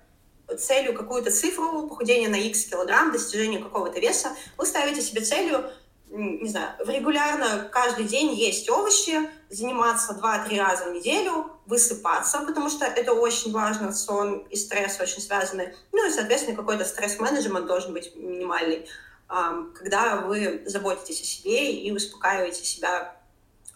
целью 0.57 0.93
какую-то 0.93 1.31
цифру 1.31 1.87
похудения 1.87 2.29
на 2.29 2.35
X 2.35 2.65
килограмм, 2.65 3.11
достижение 3.11 3.61
какого-то 3.61 3.99
веса, 3.99 4.29
вы 4.57 4.65
ставите 4.65 5.01
себе 5.01 5.21
целью, 5.21 5.69
не 6.09 6.49
знаю, 6.49 6.71
регулярно 6.87 7.69
каждый 7.71 8.05
день 8.05 8.33
есть 8.33 8.69
овощи, 8.69 9.29
заниматься 9.49 10.13
2-3 10.13 10.57
раза 10.57 10.85
в 10.85 10.93
неделю, 10.93 11.51
высыпаться, 11.65 12.39
потому 12.39 12.69
что 12.69 12.85
это 12.85 13.13
очень 13.13 13.51
важно, 13.51 13.93
сон 13.93 14.39
и 14.49 14.55
стресс 14.55 14.99
очень 14.99 15.21
связаны. 15.21 15.75
Ну 15.91 16.07
и, 16.07 16.11
соответственно, 16.11 16.55
какой-то 16.55 16.83
стресс-менеджмент 16.83 17.67
должен 17.67 17.93
быть 17.93 18.15
минимальный, 18.15 18.87
когда 19.27 20.17
вы 20.17 20.63
заботитесь 20.65 21.21
о 21.21 21.25
себе 21.25 21.73
и 21.73 21.91
успокаиваете 21.91 22.65
себя 22.65 23.15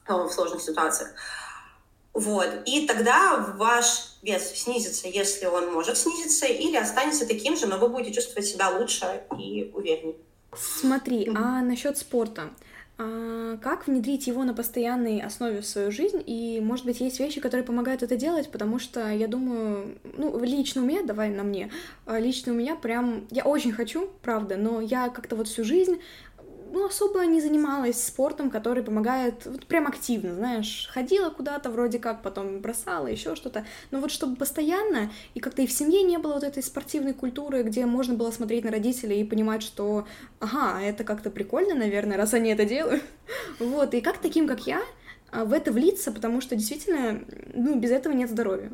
в 0.07 0.29
сложных 0.29 0.61
ситуациях. 0.61 1.11
Вот. 2.13 2.47
И 2.65 2.85
тогда 2.85 3.53
ваш 3.57 4.17
вес 4.21 4.51
снизится, 4.53 5.07
если 5.07 5.45
он 5.45 5.73
может 5.73 5.97
снизиться, 5.97 6.45
или 6.45 6.77
останется 6.77 7.27
таким 7.27 7.57
же, 7.57 7.65
но 7.65 7.77
вы 7.77 7.89
будете 7.89 8.13
чувствовать 8.13 8.47
себя 8.47 8.69
лучше 8.69 9.23
и 9.37 9.71
увереннее. 9.73 10.15
Смотри, 10.55 11.25
mm-hmm. 11.25 11.35
а 11.35 11.61
насчет 11.61 11.97
спорта? 11.97 12.51
А 12.99 13.57
как 13.57 13.87
внедрить 13.87 14.27
его 14.27 14.43
на 14.43 14.53
постоянной 14.53 15.19
основе 15.21 15.61
в 15.61 15.65
свою 15.65 15.91
жизнь? 15.91 16.21
И, 16.27 16.61
может 16.61 16.85
быть, 16.85 16.99
есть 17.01 17.19
вещи, 17.19 17.41
которые 17.41 17.65
помогают 17.65 18.03
это 18.03 18.15
делать, 18.15 18.51
потому 18.51 18.77
что 18.77 19.09
я 19.09 19.27
думаю, 19.27 19.97
ну, 20.15 20.39
лично 20.43 20.83
у 20.83 20.85
меня, 20.85 21.01
давай 21.01 21.31
на 21.31 21.41
мне, 21.41 21.71
а 22.05 22.19
лично 22.19 22.53
у 22.53 22.55
меня 22.55 22.75
прям, 22.75 23.27
я 23.31 23.45
очень 23.45 23.71
хочу, 23.71 24.11
правда, 24.21 24.57
но 24.57 24.79
я 24.79 25.09
как-то 25.09 25.35
вот 25.35 25.47
всю 25.47 25.63
жизнь 25.63 25.99
ну, 26.73 26.87
особо 26.87 27.23
не 27.27 27.39
занималась 27.39 28.03
спортом, 28.03 28.49
который 28.49 28.81
помогает 28.83 29.45
вот 29.45 29.67
прям 29.67 29.85
активно, 29.85 30.33
знаешь, 30.33 30.89
ходила 30.91 31.29
куда-то 31.29 31.69
вроде 31.69 31.99
как, 31.99 32.23
потом 32.23 32.61
бросала, 32.61 33.05
еще 33.05 33.35
что-то, 33.35 33.63
но 33.91 33.99
вот 33.99 34.09
чтобы 34.09 34.35
постоянно, 34.35 35.11
и 35.35 35.39
как-то 35.39 35.61
и 35.61 35.67
в 35.67 35.71
семье 35.71 36.01
не 36.01 36.17
было 36.17 36.33
вот 36.33 36.43
этой 36.43 36.63
спортивной 36.63 37.13
культуры, 37.13 37.61
где 37.61 37.85
можно 37.85 38.15
было 38.15 38.31
смотреть 38.31 38.65
на 38.65 38.71
родителей 38.71 39.21
и 39.21 39.23
понимать, 39.23 39.61
что, 39.61 40.07
ага, 40.39 40.81
это 40.81 41.03
как-то 41.03 41.29
прикольно, 41.29 41.75
наверное, 41.75 42.17
раз 42.17 42.33
они 42.33 42.49
это 42.49 42.65
делают, 42.65 43.03
вот, 43.59 43.93
и 43.93 44.01
как 44.01 44.17
таким, 44.17 44.47
как 44.47 44.65
я, 44.65 44.81
а, 45.31 45.45
в 45.45 45.53
это 45.53 45.71
влиться, 45.71 46.11
потому 46.11 46.41
что 46.41 46.55
действительно, 46.55 47.23
ну, 47.53 47.79
без 47.79 47.91
этого 47.91 48.13
нет 48.13 48.31
здоровья. 48.31 48.71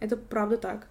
Это 0.00 0.16
правда 0.16 0.56
так. 0.56 0.86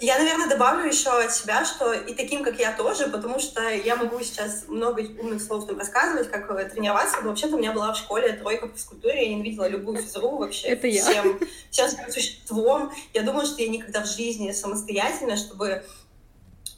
Я, 0.00 0.18
наверное, 0.18 0.48
добавлю 0.48 0.86
еще 0.86 1.10
от 1.10 1.34
себя, 1.34 1.64
что 1.66 1.92
и 1.92 2.14
таким, 2.14 2.42
как 2.42 2.58
я 2.58 2.72
тоже, 2.72 3.08
потому 3.08 3.38
что 3.38 3.60
я 3.68 3.96
могу 3.96 4.20
сейчас 4.20 4.64
много 4.68 5.00
умных 5.00 5.42
слов 5.42 5.66
там 5.66 5.78
рассказывать, 5.78 6.30
как 6.30 6.46
тренироваться, 6.72 7.18
но 7.22 7.28
вообще-то 7.28 7.56
у 7.56 7.58
меня 7.58 7.72
была 7.72 7.92
в 7.92 7.98
школе 7.98 8.32
тройка 8.32 8.68
по 8.68 8.74
физкультуре, 8.74 9.24
я 9.24 9.34
ненавидела 9.34 9.68
любую 9.68 9.98
физру 9.98 10.38
вообще 10.38 10.68
Это 10.68 10.86
я. 10.86 11.02
всем, 11.02 11.40
всем 11.70 11.88
своим 11.90 12.10
существом. 12.10 12.92
Я 13.12 13.22
думала, 13.22 13.44
что 13.44 13.60
я 13.60 13.68
никогда 13.68 14.02
в 14.02 14.06
жизни 14.06 14.50
самостоятельно, 14.52 15.36
чтобы 15.36 15.84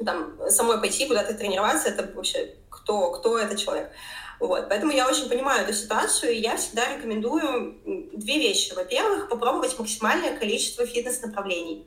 там 0.05 0.37
самой 0.49 0.78
пойти 0.78 1.07
куда-то 1.07 1.35
тренироваться, 1.35 1.90
это 1.90 2.11
вообще 2.14 2.57
кто, 2.69 3.12
кто 3.12 3.38
это 3.38 3.57
человек. 3.57 3.90
Вот, 4.40 4.69
поэтому 4.69 4.93
я 4.93 5.09
очень 5.09 5.28
понимаю 5.28 5.62
эту 5.62 5.73
ситуацию, 5.73 6.33
и 6.33 6.40
я 6.40 6.57
всегда 6.57 6.97
рекомендую 6.97 7.76
две 8.12 8.38
вещи. 8.38 8.73
Во-первых, 8.75 9.28
попробовать 9.28 9.78
максимальное 9.78 10.37
количество 10.37 10.85
фитнес-направлений 10.85 11.87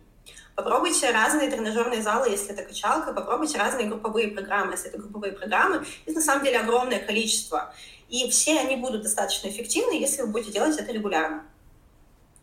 Попробуйте 0.56 1.10
разные 1.12 1.50
тренажерные 1.50 2.02
залы, 2.02 2.30
если 2.30 2.52
это 2.52 2.64
качалка, 2.64 3.14
попробуйте 3.14 3.58
разные 3.58 3.88
групповые 3.88 4.30
программы, 4.30 4.74
если 4.74 4.90
это 4.90 4.98
групповые 4.98 5.34
программы. 5.34 5.86
Их 6.06 6.16
на 6.16 6.22
самом 6.22 6.44
деле 6.44 6.60
огромное 6.60 7.00
количество. 7.00 7.74
И 8.10 8.30
все 8.30 8.60
они 8.60 8.76
будут 8.76 9.04
достаточно 9.04 9.48
эффективны, 9.48 9.94
если 9.94 10.22
вы 10.24 10.28
будете 10.28 10.52
делать 10.52 10.78
это 10.78 10.92
регулярно. 10.92 11.46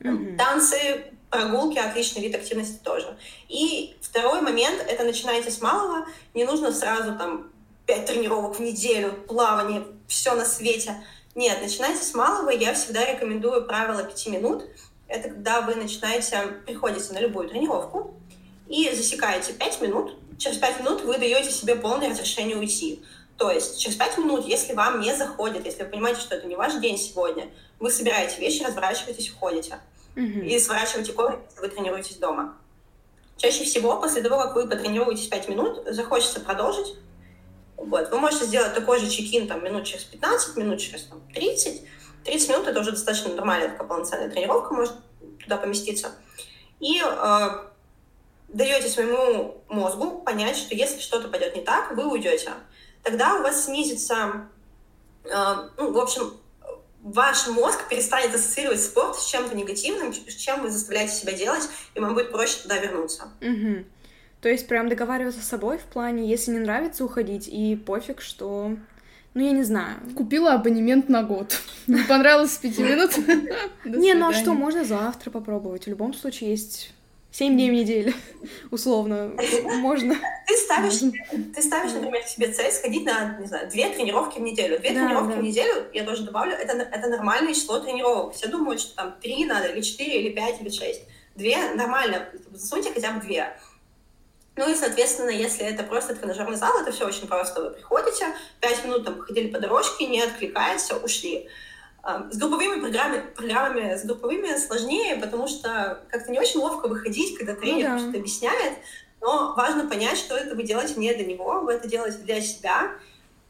Mm-hmm. 0.01 0.37
Танцы, 0.37 1.13
прогулки, 1.29 1.79
отличный 1.79 2.23
вид 2.23 2.35
активности 2.35 2.79
тоже. 2.83 3.17
И 3.49 3.97
второй 4.01 4.41
момент, 4.41 4.81
это 4.89 5.05
начинайте 5.05 5.51
с 5.51 5.61
малого, 5.61 6.07
не 6.35 6.45
нужно 6.45 6.73
сразу 6.73 7.17
там 7.17 7.53
пять 7.87 8.07
тренировок 8.07 8.57
в 8.57 8.61
неделю, 8.61 9.13
плавание, 9.29 9.85
все 10.07 10.35
на 10.35 10.45
свете. 10.45 11.05
Нет, 11.35 11.61
начинайте 11.61 12.03
с 12.03 12.15
малого, 12.15 12.51
я 12.51 12.75
всегда 12.75 13.05
рекомендую 13.05 13.67
правило 13.67 14.03
пяти 14.03 14.31
минут. 14.31 14.65
Это 15.09 15.31
когда 15.31 15.63
вы 15.63 15.75
начинаете, 15.75 16.37
приходите 16.67 17.13
на 17.15 17.19
любую 17.19 17.49
тренировку 17.49 18.15
и 18.69 18.91
засекаете 18.95 19.55
пять 19.55 19.81
минут. 19.81 20.17
Через 20.39 20.59
пять 20.59 20.79
минут 20.79 21.03
вы 21.03 21.19
даете 21.19 21.51
себе 21.51 21.75
полное 21.75 22.11
разрешение 22.11 22.57
уйти. 22.57 23.03
То 23.39 23.51
есть 23.51 23.81
через 23.81 23.97
пять 23.97 24.19
минут, 24.19 24.47
если 24.47 24.75
вам 24.75 25.01
не 25.01 25.15
заходит, 25.17 25.65
если 25.65 25.85
вы 25.85 25.91
понимаете, 25.91 26.21
что 26.21 26.35
это 26.35 26.47
не 26.47 26.57
ваш 26.57 26.75
день 26.75 26.99
сегодня, 26.99 27.49
вы 27.81 27.91
собираете 27.91 28.41
вещи, 28.41 28.63
разворачиваетесь, 28.63 29.31
уходите. 29.31 29.79
Mm-hmm. 30.15 30.47
И 30.47 30.59
сворачиваете 30.59 31.13
коврик, 31.13 31.39
если 31.49 31.61
вы 31.61 31.69
тренируетесь 31.69 32.17
дома. 32.17 32.57
Чаще 33.37 33.65
всего, 33.65 34.01
после 34.01 34.21
того, 34.21 34.43
как 34.43 34.57
вы 34.57 34.69
потренируетесь 34.69 35.29
5 35.29 35.49
минут, 35.49 35.87
захочется 35.87 36.41
продолжить. 36.41 36.97
Вот. 37.77 38.11
Вы 38.11 38.19
можете 38.19 38.45
сделать 38.47 38.75
такой 38.75 38.99
же 38.99 39.09
чекин 39.09 39.47
там, 39.47 39.63
минут 39.65 39.85
через 39.85 40.03
15, 40.05 40.57
минут 40.57 40.81
через 40.81 41.05
там, 41.05 41.23
30. 41.33 41.83
30 42.29 42.49
минут— 42.51 42.67
это 42.69 42.81
уже 42.81 42.91
достаточно 42.91 43.33
нормальная 43.35 43.71
такая 43.71 43.89
полноценная 43.89 44.29
тренировка, 44.29 44.75
может 44.75 44.95
туда 45.43 45.57
поместиться. 45.57 46.13
И 46.79 47.03
э, 47.03 47.49
даете 48.49 48.89
своему 48.89 49.63
мозгу 49.69 50.21
понять, 50.21 50.57
что 50.57 50.75
если 50.75 51.01
что-то 51.01 51.29
пойдет 51.29 51.57
не 51.57 51.63
так, 51.63 51.97
вы 51.97 52.07
уйдете. 52.07 52.53
Тогда 53.03 53.37
у 53.37 53.43
вас 53.43 53.65
снизится, 53.65 54.49
э, 55.25 55.55
ну, 55.79 55.93
в 55.93 55.99
общем, 55.99 56.35
ваш 57.03 57.47
мозг 57.49 57.89
перестанет 57.89 58.35
ассоциировать 58.35 58.83
спорт 58.83 59.17
с 59.17 59.27
чем-то 59.27 59.57
негативным, 59.57 60.13
с 60.13 60.35
чем 60.35 60.63
вы 60.63 60.71
заставляете 60.71 61.15
себя 61.15 61.33
делать, 61.33 61.67
и 61.95 62.01
вам 62.01 62.13
будет 62.13 62.31
проще 62.31 62.61
туда 62.63 62.77
вернуться. 62.77 63.31
Угу. 63.41 63.85
То 64.43 64.49
есть 64.51 64.69
прям 64.69 64.91
договариваться 64.91 65.41
с 65.41 65.49
собой 65.49 65.79
в 65.79 65.85
плане, 65.85 66.29
если 66.29 66.51
не 66.51 66.59
нравится, 66.59 67.05
уходить, 67.05 67.49
и 67.49 67.75
пофиг, 67.75 68.21
что... 68.21 68.77
Ну, 69.39 69.45
я 69.45 69.53
не 69.53 69.63
знаю. 69.63 70.01
Купила 70.17 70.55
абонемент 70.55 71.09
на 71.09 71.23
год. 71.23 71.61
Не 71.87 72.03
понравилось 72.03 72.57
пяти 72.57 72.83
минут. 72.83 73.13
Не, 73.85 74.15
ну 74.15 74.31
а 74.31 74.33
что, 74.33 74.53
можно 74.53 74.83
завтра 74.83 75.31
попробовать. 75.31 75.85
В 75.85 75.87
любом 75.87 76.13
случае 76.13 76.51
есть 76.51 76.91
Семь 77.31 77.53
дней 77.53 77.71
в 77.71 77.75
неделю, 77.75 78.15
условно, 78.71 79.31
можно. 79.81 80.17
Ты 80.47 80.57
ставишь, 80.57 80.99
ты 81.55 81.63
ставишь, 81.63 81.93
например, 81.93 82.23
себе 82.25 82.51
цель 82.51 82.73
сходить 82.73 83.05
на, 83.05 83.39
не 83.39 83.47
знаю, 83.47 83.69
две 83.71 83.91
тренировки 83.91 84.39
в 84.39 84.43
неделю. 84.43 84.79
Две 84.79 84.93
да, 84.93 85.05
тренировки 85.05 85.35
да. 85.35 85.41
в 85.41 85.43
неделю, 85.43 85.75
я 85.93 86.05
тоже 86.05 86.25
добавлю, 86.25 86.55
это, 86.55 86.73
это 86.73 87.09
нормальное 87.09 87.53
число 87.53 87.81
тренировок. 87.81 88.35
Все 88.35 88.49
думают, 88.49 88.81
что 88.81 88.97
там 88.97 89.15
три 89.21 89.45
надо, 89.45 89.69
или 89.69 89.83
четыре, 89.83 90.23
или 90.23 90.31
пять, 90.35 90.61
или 90.63 90.71
шесть. 90.71 91.03
Две 91.37 91.75
нормально, 91.75 92.29
засуньте 92.51 92.91
хотя 92.93 93.13
бы 93.13 93.21
две. 93.21 93.55
Ну 94.59 94.69
и, 94.69 94.75
соответственно, 94.75 95.31
если 95.31 95.65
это 95.65 95.85
просто 95.85 96.17
тренажерный 96.17 96.57
зал, 96.57 96.73
это 96.83 96.91
все 96.91 97.07
очень 97.07 97.29
просто. 97.29 97.63
Вы 97.63 97.71
приходите, 97.71 98.35
пять 98.61 98.85
минут 98.85 99.05
там 99.05 99.21
ходили 99.21 99.53
по 99.53 99.61
дорожке, 99.61 100.07
не 100.07 100.21
откликается, 100.21 100.97
ушли. 100.97 101.49
С 102.03 102.37
групповыми 102.37 102.81
программами, 102.81 103.23
программами 103.37 103.95
с 103.95 104.05
групповыми 104.05 104.57
сложнее, 104.57 105.15
потому 105.15 105.47
что 105.47 106.03
как-то 106.11 106.33
не 106.33 106.41
очень 106.41 106.59
ловко 106.59 106.89
выходить, 106.89 107.39
когда 107.39 107.53
ну 107.53 107.61
тренер 107.61 107.89
ну, 107.91 107.95
да. 107.95 107.99
что-то 108.01 108.19
объясняет, 108.19 108.79
но 109.21 109.55
важно 109.57 109.89
понять, 109.89 110.19
что 110.19 110.37
это 110.37 110.57
вы 110.57 110.65
делаете 110.65 110.95
не 110.97 111.15
для 111.15 111.27
него, 111.27 111.61
вы 111.61 111.75
это 111.75 111.87
делаете 111.87 112.19
для 112.19 112.41
себя. 112.41 112.95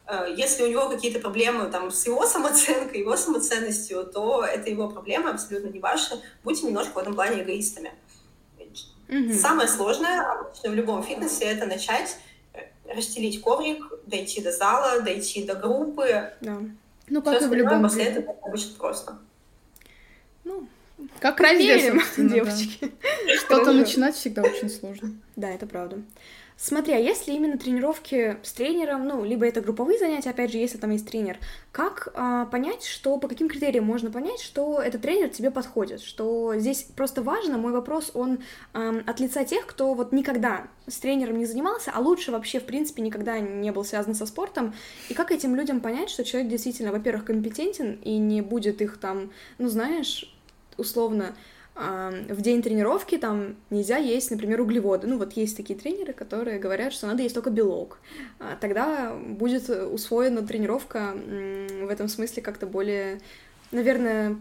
Э, 0.07 0.27
если 0.37 0.65
у 0.65 0.67
него 0.67 0.91
какие-то 0.91 1.21
проблемы 1.21 1.71
там, 1.71 1.91
с 1.91 2.07
его 2.07 2.27
самооценкой, 2.27 3.01
его 3.01 3.17
самоценностью, 3.17 4.05
то 4.05 4.45
это 4.45 4.69
его 4.69 4.91
проблема, 4.91 5.31
абсолютно 5.31 5.69
не 5.69 5.81
ваша. 5.81 6.21
Будьте 6.45 6.67
немножко 6.67 6.93
в 6.93 6.99
этом 6.99 7.15
плане 7.15 7.43
эгоистами. 7.43 7.93
Mm-hmm. 9.09 9.35
Самое 9.35 9.69
сложное 9.69 10.21
обычно 10.33 10.71
в 10.71 10.75
любом 10.75 11.03
фитнесе— 11.03 11.45
это 11.47 11.67
начать 11.67 12.17
э, 12.53 12.61
расстелить 12.95 13.41
коврик, 13.41 13.83
дойти 14.07 14.43
до 14.43 14.53
зала, 14.53 15.01
дойти 15.01 15.45
до 15.45 15.55
группы. 15.55 16.31
Да. 16.41 16.59
Ну, 17.09 17.23
как 17.23 17.39
Все 17.39 17.47
и 17.47 17.49
в 17.49 17.55
любом 17.55 17.83
после 17.83 18.05
этого 18.05 18.37
обычно 18.43 18.75
просто. 18.79 19.19
Ну, 20.45 20.69
как 21.21 21.37
проверим, 21.37 22.03
девочки. 22.17 22.93
Да. 23.27 23.37
Что-то 23.37 23.73
начинать 23.73 24.15
всегда 24.15 24.43
очень 24.43 24.69
сложно. 24.69 25.13
Да, 25.37 25.49
это 25.49 25.67
правда. 25.67 25.99
Смотри, 26.61 26.93
а 26.93 26.99
если 26.99 27.31
именно 27.31 27.57
тренировки 27.57 28.37
с 28.43 28.53
тренером, 28.53 29.07
ну, 29.07 29.25
либо 29.25 29.47
это 29.47 29.61
групповые 29.61 29.97
занятия, 29.97 30.31
опять 30.31 30.51
же, 30.51 30.59
если 30.59 30.77
там 30.77 30.91
есть 30.91 31.09
тренер, 31.09 31.39
как 31.71 32.09
а, 32.15 32.47
понять, 32.47 32.85
что, 32.85 33.17
по 33.19 33.29
каким 33.29 33.49
критериям 33.49 33.85
можно 33.85 34.11
понять, 34.11 34.41
что 34.41 34.81
этот 34.81 35.03
тренер 35.03 35.29
тебе 35.29 35.53
подходит, 35.53 36.01
что 36.01 36.57
здесь 36.57 36.83
просто 36.83 37.23
важно, 37.23 37.59
мой 37.59 37.71
вопрос, 37.71 38.11
он 38.13 38.41
а, 38.73 39.01
от 39.07 39.21
лица 39.21 39.45
тех, 39.45 39.67
кто 39.67 39.95
вот 39.95 40.11
никогда 40.11 40.67
с 40.89 40.99
тренером 40.99 41.39
не 41.39 41.47
занимался, 41.47 41.93
а 41.95 42.01
лучше 42.01 42.33
вообще, 42.33 42.59
в 42.59 42.65
принципе, 42.65 43.03
никогда 43.03 43.39
не 43.39 43.71
был 43.71 43.85
связан 43.85 44.17
со 44.17 44.27
спортом, 44.27 44.75
и 45.09 45.15
как 45.15 45.31
этим 45.31 45.55
людям 45.55 45.81
понять, 45.81 46.11
что 46.11 46.25
человек 46.25 46.51
действительно, 46.51 46.91
во-первых, 46.91 47.27
компетентен 47.27 48.01
и 48.03 48.19
не 48.19 48.43
будет 48.43 48.83
их 48.83 48.99
там, 48.99 49.31
ну, 49.59 49.69
знаешь, 49.69 50.37
условно, 50.77 51.37
в 51.79 52.41
день 52.41 52.61
тренировки 52.61 53.19
там 53.19 53.55
нельзя 53.71 53.99
есть, 53.99 54.31
например, 54.33 54.61
углеводы. 54.61 55.07
Ну, 55.07 55.17
вот 55.17 55.35
есть 55.35 55.57
такие 55.57 55.79
тренеры, 55.79 56.13
которые 56.13 56.59
говорят, 56.59 56.93
что 56.93 57.07
надо 57.07 57.23
есть 57.23 57.35
только 57.35 57.51
белок. 57.51 58.01
А, 58.41 58.57
тогда 58.61 59.15
будет 59.15 59.71
усвоена 59.71 60.45
тренировка 60.45 61.15
в 61.15 61.89
этом 61.89 62.09
смысле 62.09 62.43
как-то 62.43 62.67
более, 62.67 63.21
наверное, 63.71 64.37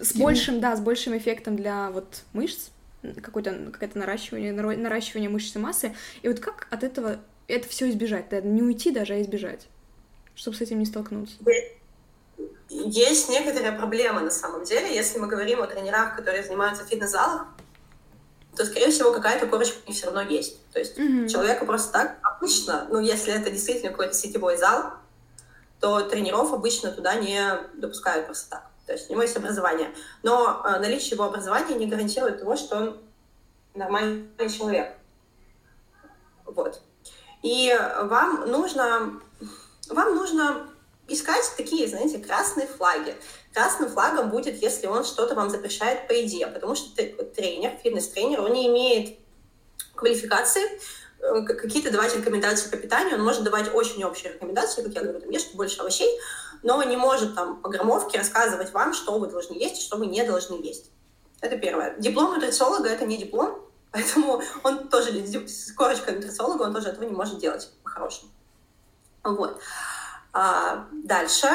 с 0.00 0.16
большим, 0.16 0.60
да, 0.60 0.74
с 0.74 0.80
большим 0.80 1.16
эффектом 1.16 1.54
для 1.54 1.90
вот 1.90 2.22
мышц, 2.32 2.70
какое-то 3.22 3.70
какое-то 3.72 3.98
наращивание, 3.98 4.52
наращивание 4.52 5.30
мышечной 5.30 5.62
массы. 5.62 5.94
И 6.22 6.28
вот 6.28 6.40
как 6.40 6.66
от 6.70 6.82
этого 6.82 7.20
это 7.46 7.68
все 7.68 7.88
избежать? 7.90 8.26
Да, 8.30 8.40
не 8.40 8.62
уйти 8.62 8.90
даже, 8.90 9.14
а 9.14 9.22
избежать, 9.22 9.68
чтобы 10.34 10.56
с 10.56 10.60
этим 10.60 10.80
не 10.80 10.86
столкнуться 10.86 11.36
есть 12.68 13.28
некоторая 13.28 13.76
проблема 13.76 14.20
на 14.20 14.30
самом 14.30 14.64
деле. 14.64 14.94
Если 14.94 15.18
мы 15.18 15.26
говорим 15.26 15.62
о 15.62 15.66
тренерах, 15.66 16.16
которые 16.16 16.42
занимаются 16.42 16.84
в 16.84 16.88
фитнес-залах, 16.88 17.46
то, 18.56 18.64
скорее 18.64 18.90
всего, 18.90 19.12
какая-то 19.12 19.46
корочка 19.46 19.76
у 19.84 19.88
них 19.88 19.96
все 19.96 20.06
равно 20.06 20.22
есть. 20.22 20.58
То 20.72 20.78
есть 20.78 20.98
mm-hmm. 20.98 21.28
человека 21.28 21.66
просто 21.66 21.92
так 21.92 22.18
обычно, 22.22 22.86
ну, 22.90 23.00
если 23.00 23.32
это 23.32 23.50
действительно 23.50 23.90
какой-то 23.90 24.14
сетевой 24.14 24.56
зал, 24.56 24.92
то 25.80 26.00
тренеров 26.02 26.52
обычно 26.52 26.90
туда 26.90 27.14
не 27.14 27.40
допускают 27.74 28.26
просто 28.26 28.50
так. 28.50 28.70
То 28.86 28.92
есть 28.92 29.08
у 29.08 29.12
него 29.12 29.22
есть 29.22 29.36
образование. 29.36 29.92
Но 30.22 30.62
э, 30.64 30.78
наличие 30.78 31.12
его 31.12 31.24
образования 31.24 31.74
не 31.74 31.86
гарантирует 31.86 32.38
того, 32.40 32.56
что 32.56 32.76
он 32.76 32.96
нормальный 33.74 34.48
человек. 34.48 34.94
Вот. 36.44 36.80
И 37.42 37.76
вам 38.02 38.48
нужно, 38.48 39.20
вам 39.90 40.14
нужно 40.14 40.68
искать 41.08 41.44
такие, 41.56 41.88
знаете, 41.88 42.18
красные 42.18 42.66
флаги. 42.66 43.14
Красным 43.52 43.90
флагом 43.90 44.30
будет, 44.30 44.60
если 44.62 44.86
он 44.86 45.04
что-то 45.04 45.34
вам 45.34 45.50
запрещает 45.50 46.08
по 46.08 46.20
идее, 46.24 46.46
потому 46.46 46.74
что 46.74 46.94
тренер, 46.96 47.78
фитнес-тренер, 47.82 48.40
он 48.40 48.52
не 48.52 48.66
имеет 48.68 49.18
квалификации, 49.94 50.62
э, 51.20 51.42
какие-то 51.42 51.90
давать 51.90 52.16
рекомендации 52.16 52.70
по 52.70 52.76
питанию, 52.76 53.16
он 53.16 53.24
может 53.24 53.44
давать 53.44 53.72
очень 53.72 54.02
общие 54.04 54.32
рекомендации, 54.32 54.82
как 54.82 54.94
я 54.94 55.02
говорю, 55.02 55.20
там, 55.20 55.30
ешьте 55.30 55.56
больше 55.56 55.80
овощей, 55.80 56.18
но 56.62 56.82
не 56.82 56.96
может 56.96 57.34
там 57.34 57.60
по 57.60 57.68
граммовке 57.68 58.18
рассказывать 58.18 58.72
вам, 58.72 58.94
что 58.94 59.18
вы 59.18 59.28
должны 59.28 59.54
есть 59.54 59.78
и 59.78 59.82
что 59.82 59.96
вы 59.96 60.06
не 60.06 60.24
должны 60.24 60.54
есть. 60.62 60.90
Это 61.40 61.58
первое. 61.58 61.94
Диплом 61.98 62.34
нутрициолога— 62.34 62.88
это 62.90 63.04
не 63.04 63.18
диплом, 63.18 63.60
поэтому 63.92 64.42
он 64.62 64.88
тоже, 64.88 65.12
с 65.46 65.72
корочкой 65.72 66.16
нутрициолога, 66.16 66.62
он 66.62 66.74
тоже 66.74 66.88
этого 66.88 67.04
не 67.04 67.12
может 67.12 67.38
делать 67.38 67.70
по-хорошему. 67.82 68.30
Вот. 69.22 69.60
А, 70.34 70.88
дальше 70.92 71.48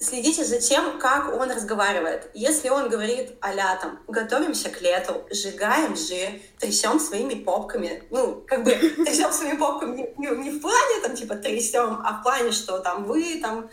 следите 0.00 0.44
за 0.44 0.60
тем, 0.60 0.98
как 0.98 1.32
он 1.32 1.50
разговаривает. 1.50 2.30
Если 2.34 2.68
он 2.68 2.88
говорит 2.88 3.36
а 3.40 3.76
там, 3.76 4.00
готовимся 4.08 4.70
к 4.70 4.80
лету, 4.80 5.24
сжигаем 5.30 5.96
жир, 5.96 6.40
трясем 6.58 6.98
своими 6.98 7.34
попками, 7.34 8.02
ну, 8.10 8.42
как 8.46 8.64
бы 8.64 8.70
трясем 9.04 9.32
своими 9.32 9.56
попками 9.56 10.14
не, 10.16 10.28
не, 10.36 10.50
в 10.50 10.60
плане, 10.60 11.00
там, 11.02 11.14
типа, 11.14 11.36
трясем, 11.36 12.00
а 12.04 12.18
в 12.18 12.22
плане, 12.22 12.50
что 12.50 12.78
там 12.78 13.04
вы, 13.04 13.40
там, 13.40 13.70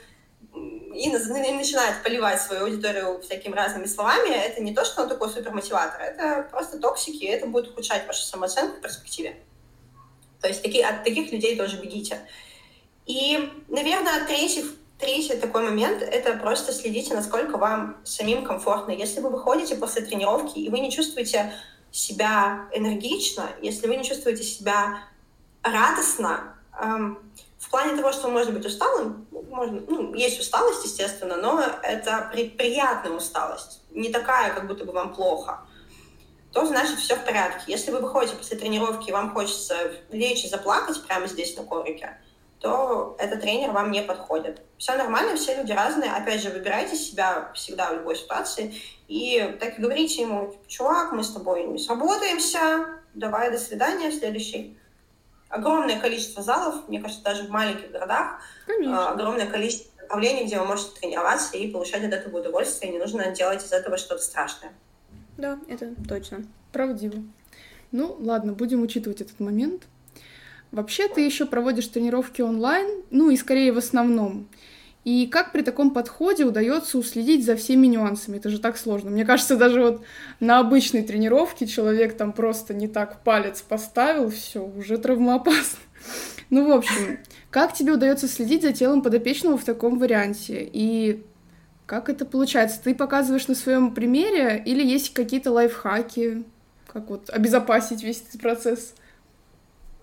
и, 0.53 1.09
начинает 1.11 2.03
поливать 2.03 2.41
свою 2.41 2.65
аудиторию 2.65 3.21
всякими 3.21 3.55
разными 3.55 3.85
словами, 3.85 4.29
это 4.29 4.61
не 4.61 4.73
то, 4.73 4.85
что 4.85 5.03
он 5.03 5.09
такой 5.09 5.29
супермотиватор, 5.29 6.01
это 6.01 6.47
просто 6.49 6.79
токсики, 6.79 7.23
и 7.23 7.27
это 7.27 7.47
будет 7.47 7.69
ухудшать 7.69 8.07
вашу 8.07 8.21
самооценку 8.21 8.77
в 8.77 8.81
перспективе. 8.81 9.37
То 10.39 10.47
есть 10.47 10.61
таки, 10.61 10.81
от 10.81 11.03
таких 11.03 11.31
людей 11.31 11.57
тоже 11.57 11.77
бегите. 11.77 12.19
И, 13.05 13.51
наверное, 13.67 14.25
третий, 14.25 14.65
третий 14.97 15.37
такой 15.37 15.63
момент— 15.63 16.01
это 16.01 16.37
просто 16.37 16.73
следите, 16.73 17.13
насколько 17.13 17.57
вам 17.57 17.97
самим 18.03 18.43
комфортно. 18.43 18.91
Если 18.91 19.19
вы 19.19 19.29
выходите 19.29 19.75
после 19.75 20.01
тренировки, 20.01 20.57
и 20.57 20.69
вы 20.69 20.79
не 20.79 20.91
чувствуете 20.91 21.53
себя 21.91 22.67
энергично, 22.73 23.49
если 23.61 23.87
вы 23.87 23.95
не 23.95 24.03
чувствуете 24.03 24.43
себя 24.43 25.03
радостно, 25.61 26.55
эм, 26.81 27.19
в 27.59 27.69
плане 27.69 27.95
того, 27.95 28.11
что 28.11 28.29
можно 28.29 28.51
быть 28.51 28.65
усталым, 28.65 29.27
можно, 29.49 29.81
ну, 29.87 30.13
есть 30.13 30.39
усталость, 30.39 30.83
естественно, 30.83 31.37
но 31.37 31.61
это 31.83 32.29
при, 32.31 32.49
приятная 32.49 33.11
усталость, 33.11 33.81
не 33.91 34.09
такая, 34.09 34.53
как 34.53 34.67
будто 34.67 34.83
бы 34.85 34.91
вам 34.91 35.13
плохо, 35.13 35.61
то 36.51 36.65
значит 36.65 36.99
все 36.99 37.15
в 37.15 37.25
порядке. 37.25 37.63
Если 37.67 37.91
вы 37.91 37.99
выходите 37.99 38.35
после 38.35 38.57
тренировки 38.57 39.09
и 39.09 39.13
вам 39.13 39.33
хочется 39.33 39.75
лечь 40.11 40.45
и 40.45 40.49
заплакать 40.49 41.01
прямо 41.05 41.27
здесь 41.27 41.55
на 41.57 41.63
коврике, 41.63 42.17
то 42.65 43.15
этот 43.19 43.41
тренер 43.41 43.69
вам 43.73 43.91
не 43.91 44.01
подходит. 44.01 44.59
Все 44.79 44.97
нормально, 44.97 45.35
все 45.35 45.55
люди 45.55 45.71
разные. 45.71 46.11
Опять 46.11 46.41
же, 46.41 46.49
выбирайте 46.49 46.95
себя 46.95 47.51
всегда 47.53 47.91
в 47.91 47.97
любой 47.97 48.15
ситуации. 48.15 48.73
И 49.07 49.55
так 49.59 49.77
и 49.77 49.81
говорите 49.83 50.23
ему, 50.23 50.51
чувак, 50.65 51.11
мы 51.11 51.23
с 51.23 51.29
тобой 51.29 51.65
не 51.65 51.77
сработаемся, 51.77 52.87
давай, 53.13 53.51
до 53.51 53.59
свидания, 53.59 54.11
следующий. 54.11 54.79
Огромное 55.47 55.99
количество 55.99 56.41
залов, 56.41 56.87
мне 56.87 56.99
кажется, 56.99 57.23
даже 57.23 57.43
в 57.43 57.51
маленьких 57.51 57.91
городах, 57.91 58.41
Конечно. 58.65 59.09
А, 59.09 59.11
огромное 59.11 59.45
количество 59.45 60.01
направлений, 60.01 60.45
где 60.45 60.59
вы 60.59 60.65
можете 60.65 60.99
тренироваться 60.99 61.57
и 61.57 61.69
получать 61.69 62.03
от 62.03 62.13
этого 62.13 62.39
удовольствие. 62.39 62.91
Не 62.91 62.97
нужно 62.97 63.29
делать 63.29 63.63
из 63.63 63.73
этого 63.73 63.97
что-то 63.97 64.23
страшное. 64.23 64.73
Да, 65.37 65.59
это 65.67 65.93
точно. 66.09 66.45
Правдиво. 66.71 67.21
Ну, 67.91 68.17
ладно, 68.19 68.53
будем 68.53 68.81
учитывать 68.81 69.21
этот 69.21 69.39
момент. 69.39 69.83
Вообще 70.71 71.07
ты 71.07 71.21
еще 71.21 71.45
проводишь 71.45 71.87
тренировки 71.87 72.41
онлайн, 72.41 73.03
ну 73.11 73.29
и 73.29 73.37
скорее 73.37 73.71
в 73.71 73.77
основном. 73.77 74.47
И 75.05 75.27
как 75.27 75.51
при 75.51 75.61
таком 75.61 75.91
подходе 75.91 76.45
удается 76.45 76.97
уследить 76.97 77.45
за 77.45 77.55
всеми 77.55 77.85
нюансами? 77.85 78.37
Это 78.37 78.49
же 78.49 78.59
так 78.59 78.75
сложно. 78.75 79.11
Мне 79.11 79.23
кажется, 79.23 79.55
даже 79.55 79.81
вот 79.81 80.01
на 80.39 80.57
обычной 80.57 81.03
тренировке 81.03 81.67
человек 81.67 82.17
там 82.17 82.33
просто 82.33 82.73
не 82.73 82.87
так 82.87 83.23
палец 83.23 83.61
поставил, 83.61 84.31
все, 84.31 84.65
уже 84.65 84.97
травмоопасно. 84.97 85.79
Ну, 86.51 86.67
в 86.67 86.71
общем, 86.71 87.17
как 87.49 87.73
тебе 87.73 87.93
удается 87.93 88.27
следить 88.27 88.61
за 88.61 88.71
телом 88.71 89.01
подопечного 89.01 89.57
в 89.57 89.63
таком 89.63 89.97
варианте? 89.97 90.69
И 90.71 91.25
как 91.87 92.07
это 92.07 92.23
получается? 92.23 92.79
Ты 92.83 92.93
показываешь 92.93 93.47
на 93.47 93.55
своем 93.55 93.95
примере 93.95 94.61
или 94.63 94.85
есть 94.85 95.13
какие-то 95.13 95.51
лайфхаки? 95.51 96.43
Как 96.85 97.09
вот 97.09 97.31
обезопасить 97.31 98.03
весь 98.03 98.21
этот 98.21 98.41
процесс? 98.41 98.93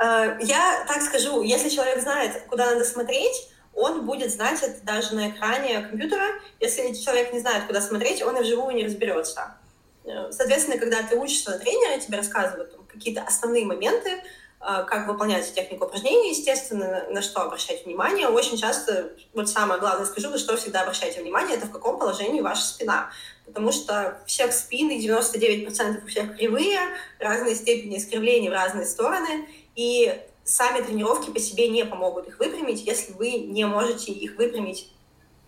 Э, 0.02 0.36
я 0.40 0.84
так 0.88 1.02
скажу, 1.02 1.42
если 1.42 1.68
человек 1.68 2.00
знает, 2.00 2.42
куда 2.48 2.66
надо 2.72 2.84
смотреть, 2.84 3.48
он 3.74 4.04
будет 4.04 4.30
знать 4.32 4.62
это 4.62 4.84
даже 4.84 5.14
на 5.14 5.30
экране 5.30 5.80
компьютера. 5.80 6.26
Если 6.60 6.92
человек 6.92 7.32
не 7.32 7.40
знает, 7.40 7.64
куда 7.66 7.80
смотреть, 7.80 8.22
он 8.22 8.36
и 8.36 8.42
вживую 8.42 8.74
не 8.74 8.84
разберется. 8.84 9.56
Э, 10.04 10.30
соответственно, 10.32 10.78
когда 10.78 11.02
ты 11.02 11.16
учишься 11.16 11.50
на 11.50 11.58
тренера, 11.58 12.00
тебе 12.00 12.18
рассказывают 12.18 12.76
какие-то 12.88 13.22
основные 13.22 13.64
моменты, 13.64 14.10
э, 14.10 14.22
как 14.60 15.06
выполнять 15.06 15.54
технику 15.54 15.84
упражнений, 15.84 16.30
естественно, 16.30 17.04
на 17.08 17.22
что 17.22 17.42
обращать 17.42 17.86
внимание. 17.86 18.26
Очень 18.26 18.58
часто, 18.58 19.12
вот 19.32 19.48
самое 19.48 19.78
главное 19.78 20.06
скажу, 20.06 20.30
на 20.30 20.38
что 20.38 20.56
всегда 20.56 20.82
обращайте 20.82 21.20
внимание, 21.22 21.56
это 21.56 21.66
в 21.66 21.70
каком 21.70 22.00
положении 22.00 22.40
ваша 22.40 22.64
спина. 22.64 23.10
Потому 23.46 23.70
что 23.70 24.18
всех 24.26 24.52
спины, 24.52 24.98
99% 24.98 26.04
у 26.04 26.06
всех 26.08 26.36
кривые, 26.36 26.80
разные 27.20 27.54
степени 27.54 27.98
искривлений 27.98 28.48
в 28.48 28.52
разные 28.52 28.86
стороны— 28.86 29.46
и 29.74 30.20
сами 30.44 30.82
тренировки 30.82 31.30
по 31.30 31.38
себе 31.38 31.68
не 31.68 31.84
помогут 31.84 32.28
их 32.28 32.38
выпрямить, 32.38 32.84
если 32.84 33.12
вы 33.12 33.32
не 33.32 33.64
можете 33.66 34.12
их 34.12 34.36
выпрямить 34.36 34.92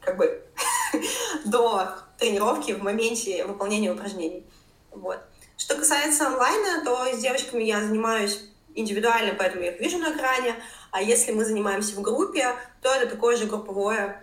как 0.00 0.16
бы 0.16 0.45
до 1.45 1.88
тренировки 2.19 2.73
в 2.73 2.83
моменте 2.83 3.45
выполнения 3.45 3.93
упражнений. 3.93 4.45
Вот. 4.91 5.19
Что 5.56 5.76
касается 5.76 6.26
онлайна, 6.26 6.84
то 6.84 7.06
с 7.13 7.21
девочками 7.21 7.65
я 7.65 7.80
занимаюсь 7.80 8.41
индивидуально, 8.75 9.34
поэтому 9.34 9.65
я 9.65 9.73
их 9.73 9.80
вижу 9.80 9.99
на 9.99 10.13
экране. 10.13 10.56
А 10.91 11.02
если 11.02 11.32
мы 11.32 11.45
занимаемся 11.45 11.97
в 11.97 12.02
группе, 12.02 12.54
то 12.82 12.93
это 12.93 13.10
такое 13.10 13.37
же 13.37 13.47
групповое, 13.47 14.23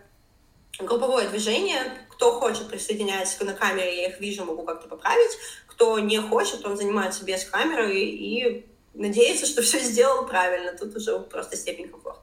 групповое 0.79 1.27
движение. 1.29 1.81
Кто 2.09 2.39
хочет 2.39 2.69
присоединяется 2.69 3.43
на 3.43 3.53
камере, 3.53 4.03
я 4.03 4.09
их 4.09 4.19
вижу, 4.19 4.45
могу 4.45 4.63
как-то 4.63 4.87
поправить. 4.87 5.37
Кто 5.67 5.99
не 5.99 6.19
хочет, 6.19 6.65
он 6.65 6.77
занимается 6.77 7.25
без 7.25 7.45
камеры 7.45 7.97
и 7.97 8.70
надеяться, 8.93 9.45
что 9.45 9.61
все 9.61 9.79
сделал 9.79 10.25
правильно. 10.27 10.73
Тут 10.77 10.95
уже 10.95 11.19
просто 11.19 11.57
степень 11.57 11.89
комфорта. 11.89 12.21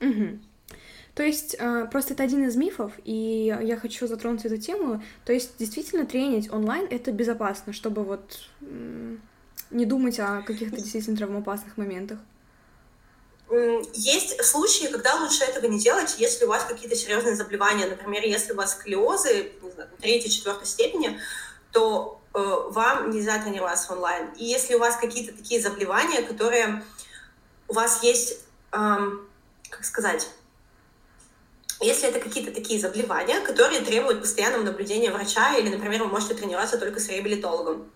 Угу. 0.00 0.38
То 1.14 1.22
есть, 1.22 1.56
э, 1.58 1.86
просто 1.90 2.12
это 2.12 2.22
один 2.22 2.46
из 2.46 2.56
мифов, 2.56 2.92
и 3.04 3.56
я 3.62 3.76
хочу 3.78 4.06
затронуть 4.06 4.44
эту 4.44 4.58
тему. 4.58 5.02
То 5.24 5.32
есть, 5.32 5.52
действительно, 5.58 6.04
тренить 6.04 6.52
онлайн— 6.52 6.86
это 6.90 7.10
безопасно, 7.10 7.72
чтобы 7.72 8.04
вот 8.04 8.50
не 9.70 9.86
думать 9.86 10.18
о 10.20 10.42
каких-то 10.42 10.76
действительно 10.76 11.16
травмоопасных 11.16 11.76
моментах. 11.76 12.18
Есть 13.94 14.44
случаи, 14.44 14.88
когда 14.88 15.14
лучше 15.14 15.44
этого 15.44 15.66
не 15.66 15.78
делать, 15.78 16.16
если 16.18 16.44
у 16.44 16.48
вас 16.48 16.64
какие-то 16.64 16.96
серьезные 16.96 17.36
заболевания. 17.36 17.86
Например, 17.86 18.24
если 18.24 18.52
у 18.52 18.56
вас 18.56 18.72
сколиозы, 18.72 19.52
третьей, 20.00 20.30
четвертой 20.30 20.66
степени, 20.66 21.18
то 21.70 22.20
вам 22.36 23.10
нельзя 23.10 23.42
тренироваться 23.42 23.92
онлайн. 23.92 24.30
И 24.36 24.44
если 24.44 24.74
у 24.74 24.78
вас 24.78 24.96
какие-то 24.96 25.36
такие 25.36 25.60
заболевания, 25.60 26.22
которые 26.22 26.82
у 27.68 27.74
вас 27.74 28.02
есть, 28.02 28.40
эм, 28.72 29.26
как 29.70 29.84
сказать, 29.84 30.28
если 31.80 32.08
это 32.08 32.20
какие-то 32.20 32.52
такие 32.52 32.80
заболевания, 32.80 33.40
которые 33.40 33.80
требуют 33.80 34.20
постоянного 34.20 34.62
наблюдения 34.62 35.10
врача, 35.10 35.56
или, 35.56 35.68
например, 35.68 36.04
вы 36.04 36.08
можете 36.08 36.34
тренироваться 36.34 36.78
только 36.78 37.00
с 37.00 37.08
реабилитологом. 37.08 37.90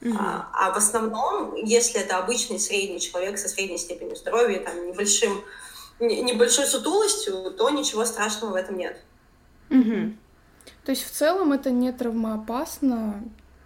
Mm-hmm. 0.00 0.16
А, 0.18 0.50
а 0.52 0.72
в 0.72 0.76
основном, 0.76 1.54
если 1.54 2.00
это 2.00 2.18
обычный 2.18 2.58
средний 2.58 3.00
человек 3.00 3.38
со 3.38 3.48
средней 3.48 3.78
степенью 3.78 4.16
здоровья, 4.16 4.60
там, 4.60 4.88
небольшим, 4.88 5.44
небольшой 6.00 6.66
сутулостью, 6.66 7.52
то 7.52 7.70
ничего 7.70 8.04
страшного 8.04 8.52
в 8.52 8.54
этом 8.56 8.76
нет. 8.76 9.00
Mm-hmm. 9.68 10.16
То 10.84 10.90
есть 10.90 11.04
в 11.04 11.10
целом 11.10 11.52
это 11.52 11.70
не 11.70 11.92
травмоопасно, 11.92 13.22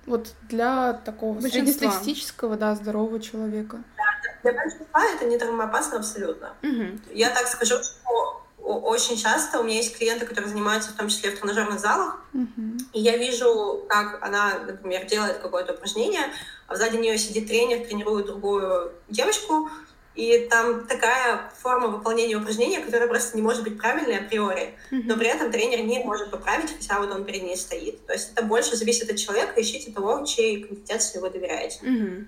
вот 0.06 0.34
для 0.48 0.92
такого 0.92 1.40
среднестатистического, 1.40 2.56
да, 2.56 2.74
здорового 2.74 3.20
человека. 3.20 3.82
Да, 3.96 4.04
для 4.42 4.52
большинства 4.52 5.04
это 5.04 5.24
не 5.26 5.38
травмоопасно 5.38 5.98
абсолютно. 5.98 6.54
Угу. 6.62 7.00
Я 7.12 7.30
так 7.30 7.46
скажу, 7.46 7.76
что 7.82 8.42
очень 8.66 9.16
часто 9.16 9.60
у 9.60 9.62
меня 9.62 9.76
есть 9.76 9.96
клиенты, 9.96 10.26
которые 10.26 10.50
занимаются 10.50 10.90
в 10.90 10.94
том 10.94 11.08
числе 11.08 11.30
в 11.30 11.38
тренажерных 11.38 11.78
залах, 11.78 12.20
uh-huh. 12.34 12.80
и 12.92 13.00
я 13.00 13.16
вижу, 13.16 13.84
как 13.88 14.20
она, 14.24 14.58
например, 14.58 15.06
делает 15.06 15.38
какое-то 15.38 15.72
упражнение, 15.72 16.32
а 16.66 16.74
сзади 16.74 16.96
нее 16.96 17.16
сидит 17.16 17.46
тренер, 17.46 17.86
тренирует 17.86 18.26
другую 18.26 18.92
девочку, 19.08 19.70
и 20.16 20.48
там 20.48 20.86
такая 20.86 21.50
форма 21.58 21.88
выполнения 21.88 22.36
упражнения, 22.36 22.80
которая 22.80 23.06
просто 23.06 23.36
не 23.36 23.42
может 23.42 23.62
быть 23.62 23.78
правильной 23.78 24.18
априори. 24.18 24.74
Но 24.90 25.16
при 25.16 25.28
этом 25.28 25.52
тренер 25.52 25.84
не 25.84 26.02
может 26.02 26.30
поправить, 26.30 26.72
хотя 26.72 26.98
вот 26.98 27.10
он 27.10 27.24
перед 27.24 27.42
ней 27.42 27.56
стоит. 27.56 28.04
То 28.06 28.14
есть 28.14 28.32
это 28.32 28.42
больше 28.42 28.76
зависит 28.76 29.10
от 29.10 29.16
человека. 29.18 29.60
Ищите 29.60 29.92
того, 29.92 30.24
чьей 30.24 30.64
компетенции 30.64 31.18
вы 31.18 31.30
доверяете. 31.30 31.78
Угу. 31.86 32.24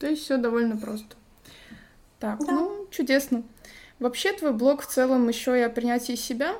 То 0.00 0.06
есть 0.06 0.22
все 0.22 0.36
довольно 0.36 0.76
просто. 0.76 1.16
Так, 2.20 2.40
да. 2.44 2.52
ну, 2.52 2.86
чудесно. 2.90 3.42
Вообще 3.98 4.32
твой 4.32 4.52
блог 4.52 4.82
в 4.82 4.86
целом 4.86 5.28
еще 5.28 5.58
и 5.58 5.62
о 5.62 5.70
принятии 5.70 6.14
себя, 6.14 6.56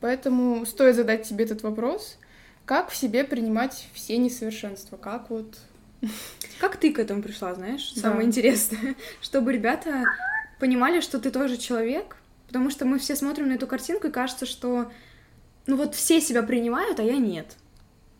поэтому 0.00 0.66
стоит 0.66 0.96
задать 0.96 1.28
тебе 1.28 1.44
этот 1.44 1.62
вопрос. 1.62 2.18
Как 2.64 2.90
в 2.90 2.96
себе 2.96 3.24
принимать 3.24 3.86
все 3.94 4.18
несовершенства? 4.18 4.96
Как 4.96 5.30
вот 5.30 5.58
как 6.60 6.76
ты 6.76 6.92
к 6.92 6.98
этому 6.98 7.22
пришла, 7.22 7.54
знаешь? 7.54 7.92
Да. 7.94 8.02
Самое 8.02 8.26
интересное. 8.26 8.94
Чтобы 9.20 9.52
ребята 9.52 10.04
понимали, 10.58 11.00
что 11.00 11.18
ты 11.18 11.30
тоже 11.30 11.56
человек, 11.56 12.16
потому 12.46 12.70
что 12.70 12.84
мы 12.84 12.98
все 12.98 13.16
смотрим 13.16 13.48
на 13.48 13.54
эту 13.54 13.66
картинку 13.66 14.08
и 14.08 14.10
кажется, 14.10 14.46
что 14.46 14.90
ну 15.66 15.76
вот 15.76 15.94
все 15.94 16.20
себя 16.20 16.42
принимают, 16.42 17.00
а 17.00 17.02
я 17.02 17.16
нет. 17.16 17.56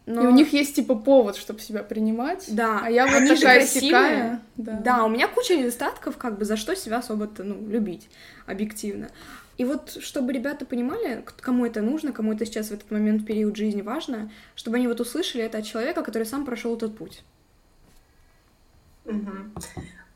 Но... 0.07 0.25
И 0.25 0.27
у 0.27 0.31
них 0.31 0.53
есть 0.53 0.75
типа 0.75 0.97
повод, 0.97 1.37
чтобы 1.37 1.61
себя 1.61 1.83
принимать. 1.83 2.47
Да. 2.49 2.81
А 2.83 2.90
я 2.90 3.07
вот 3.07 3.29
такая 3.29 3.64
сякая. 3.66 4.42
Да. 4.57 4.81
да, 4.85 5.05
у 5.05 5.09
меня 5.09 5.29
куча 5.29 5.55
недостатков, 5.55 6.16
как 6.16 6.38
бы 6.38 6.45
за 6.45 6.57
что 6.57 6.75
себя 6.75 6.99
особо-то, 6.99 7.45
ну, 7.45 7.68
любить 7.68 8.09
объективно. 8.47 9.11
И 9.59 9.64
вот, 9.64 9.99
чтобы 10.01 10.33
ребята 10.33 10.64
понимали, 10.64 11.25
кому 11.40 11.66
это 11.66 11.83
нужно, 11.83 12.12
кому 12.12 12.33
это 12.33 12.45
сейчас 12.47 12.68
в 12.68 12.73
этот 12.73 12.90
момент, 12.90 13.25
период 13.25 13.55
жизни 13.55 13.83
важно, 13.83 14.31
чтобы 14.57 14.79
они 14.79 14.88
вот 14.88 14.99
услышали 15.01 15.45
это 15.45 15.59
от 15.59 15.66
человека, 15.66 16.03
который 16.03 16.25
сам 16.25 16.45
прошел 16.45 16.77
этот 16.77 16.97
путь. 16.97 17.23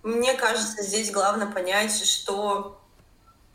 Мне 0.02 0.34
кажется, 0.34 0.82
здесь 0.82 1.10
главное 1.10 1.46
понять, 1.46 2.04
что 2.04 2.80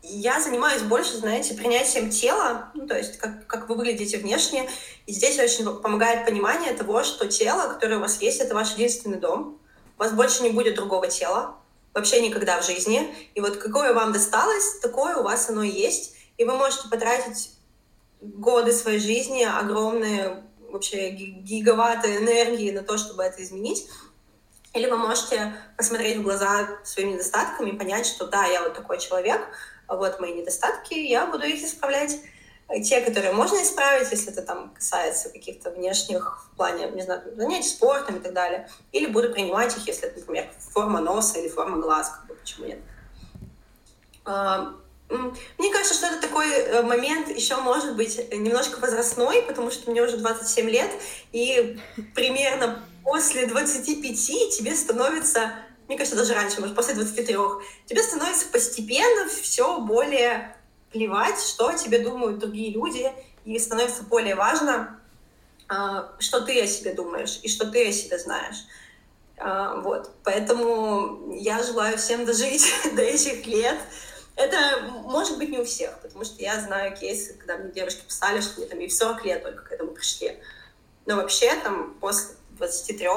я 0.02 0.40
занимаюсь 0.40 0.82
больше, 0.82 1.16
знаете, 1.16 1.54
принятием 1.54 2.10
тела, 2.10 2.70
ну, 2.74 2.86
то 2.86 2.96
есть 2.96 3.18
как, 3.18 3.46
как 3.46 3.68
вы 3.68 3.76
выглядите 3.76 4.18
внешне. 4.18 4.68
И 5.06 5.12
здесь 5.12 5.38
очень 5.38 5.64
помогает 5.80 6.26
понимание 6.26 6.74
того, 6.74 7.04
что 7.04 7.28
тело, 7.28 7.72
которое 7.72 7.96
у 7.96 8.00
вас 8.00 8.20
есть, 8.20 8.40
это 8.40 8.54
ваш 8.54 8.72
единственный 8.72 9.18
дом. 9.18 9.58
У 9.96 10.02
вас 10.02 10.12
больше 10.12 10.42
не 10.42 10.50
будет 10.50 10.74
другого 10.74 11.06
тела, 11.06 11.56
вообще 11.94 12.20
никогда 12.20 12.60
в 12.60 12.66
жизни. 12.66 13.14
И 13.34 13.40
вот 13.40 13.58
какое 13.58 13.94
вам 13.94 14.12
досталось, 14.12 14.80
такое 14.80 15.16
у 15.16 15.22
вас 15.22 15.48
оно 15.48 15.62
есть. 15.62 16.16
И 16.36 16.44
вы 16.44 16.56
можете 16.56 16.88
потратить 16.88 17.52
годы 18.20 18.72
своей 18.72 18.98
жизни, 18.98 19.44
огромные 19.44 20.42
вообще 20.70 21.10
гигаватты 21.10 22.16
энергии 22.16 22.72
на 22.72 22.82
то, 22.82 22.96
чтобы 22.98 23.22
это 23.22 23.42
изменить. 23.42 23.86
Или 24.74 24.88
вы 24.88 24.96
можете 24.96 25.54
посмотреть 25.76 26.16
в 26.16 26.22
глаза 26.22 26.78
своими 26.82 27.12
недостатками 27.12 27.70
и 27.70 27.76
понять, 27.76 28.06
что 28.06 28.26
да, 28.26 28.46
я 28.46 28.62
вот 28.62 28.74
такой 28.74 28.98
человек, 28.98 29.40
а 29.86 29.96
вот 29.96 30.18
мои 30.18 30.32
недостатки, 30.32 30.94
я 30.94 31.26
буду 31.26 31.44
их 31.44 31.62
исправлять. 31.62 32.18
Те, 32.84 33.02
которые 33.02 33.32
можно 33.32 33.62
исправить, 33.62 34.10
если 34.12 34.32
это 34.32 34.40
там 34.40 34.70
касается 34.70 35.28
каких-то 35.28 35.70
внешних 35.70 36.46
в 36.46 36.56
плане, 36.56 36.90
не 36.90 37.02
знаю, 37.02 37.22
занятий 37.36 37.68
спортом 37.68 38.16
и 38.16 38.20
так 38.20 38.32
далее. 38.32 38.66
Или 38.92 39.06
буду 39.06 39.30
принимать 39.30 39.76
их, 39.76 39.86
если 39.86 40.08
это, 40.08 40.20
например, 40.20 40.50
форма 40.58 41.00
носа 41.00 41.38
или 41.38 41.48
форма 41.48 41.78
глаз, 41.78 42.08
как 42.08 42.26
бы, 42.28 42.34
почему 42.34 42.66
нет. 42.66 42.78
Мне 45.58 45.72
кажется, 45.72 45.94
что 45.94 46.06
это 46.06 46.20
такой 46.20 46.50
э, 46.50 46.82
момент 46.82 47.28
еще 47.28 47.56
может 47.56 47.96
быть 47.96 48.18
немножко 48.32 48.80
возрастной, 48.80 49.42
потому 49.42 49.70
что 49.70 49.90
мне 49.90 50.02
уже 50.02 50.16
27 50.16 50.70
лет, 50.70 50.90
и 51.32 51.78
примерно 52.14 52.82
после 53.04 53.46
25 53.46 54.56
тебе 54.56 54.74
становится, 54.74 55.52
мне 55.88 55.98
кажется, 55.98 56.16
даже 56.16 56.34
раньше, 56.34 56.60
может, 56.60 56.74
после 56.74 56.94
23, 56.94 57.36
тебе 57.86 58.02
становится 58.02 58.46
постепенно 58.46 59.28
все 59.28 59.78
более 59.80 60.56
плевать, 60.92 61.40
что 61.40 61.72
тебе 61.72 61.98
думают 61.98 62.38
другие 62.38 62.72
люди, 62.72 63.10
и 63.44 63.58
становится 63.58 64.04
более 64.04 64.34
важно, 64.34 65.00
а, 65.68 66.12
что 66.18 66.40
ты 66.42 66.60
о 66.62 66.66
себе 66.66 66.92
думаешь 66.92 67.40
и 67.42 67.48
что 67.48 67.66
ты 67.66 67.88
о 67.88 67.92
себе 67.92 68.18
знаешь. 68.18 68.64
А, 69.38 69.80
вот. 69.80 70.10
Поэтому 70.22 71.34
я 71.34 71.62
желаю 71.62 71.98
всем 71.98 72.24
дожить 72.24 72.72
до 72.94 73.02
этих 73.02 73.46
лет, 73.46 73.78
это 74.36 74.80
может 75.04 75.38
быть 75.38 75.50
не 75.50 75.58
у 75.58 75.64
всех, 75.64 75.98
потому 76.00 76.24
что 76.24 76.42
я 76.42 76.60
знаю 76.60 76.96
кейсы, 76.96 77.34
когда 77.34 77.58
мне 77.58 77.70
девушки 77.70 78.02
писали, 78.06 78.40
что 78.40 78.60
они 78.60 78.66
там 78.68 78.80
и 78.80 78.88
в 78.88 78.94
40 78.94 79.24
лет 79.24 79.42
только 79.42 79.62
к 79.62 79.72
этому 79.72 79.92
пришли. 79.92 80.38
Но 81.06 81.16
вообще 81.16 81.54
там 81.56 81.94
после 82.00 82.36
23 82.58 83.08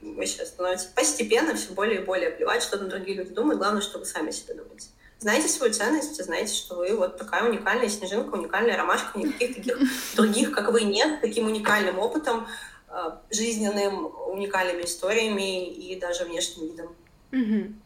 вообще 0.00 0.42
э, 0.42 0.46
становится 0.46 0.88
постепенно 0.94 1.54
все 1.54 1.72
более 1.72 2.00
и 2.00 2.04
более 2.04 2.30
плевать, 2.30 2.62
что 2.62 2.78
там 2.78 2.88
другие 2.88 3.18
люди 3.18 3.30
думают. 3.30 3.58
Главное, 3.58 3.82
что 3.82 3.98
вы 3.98 4.06
сами 4.06 4.30
себе 4.30 4.54
думаете. 4.54 4.88
Знаете 5.20 5.48
свою 5.48 5.72
ценность, 5.72 6.22
знаете, 6.22 6.52
что 6.52 6.76
вы 6.76 6.94
вот 6.96 7.16
такая 7.16 7.48
уникальная 7.48 7.88
снежинка, 7.88 8.34
уникальная 8.34 8.76
ромашка, 8.76 9.18
никаких 9.18 9.56
таких 9.56 9.78
других, 10.16 10.52
как 10.52 10.72
вы, 10.72 10.82
нет, 10.82 11.20
таким 11.20 11.46
уникальным 11.46 11.98
опытом, 11.98 12.46
э, 12.88 13.10
жизненным, 13.30 14.12
уникальными 14.26 14.82
историями 14.82 15.72
и 15.72 15.98
даже 15.98 16.24
внешним 16.24 16.66
видом. 16.66 17.76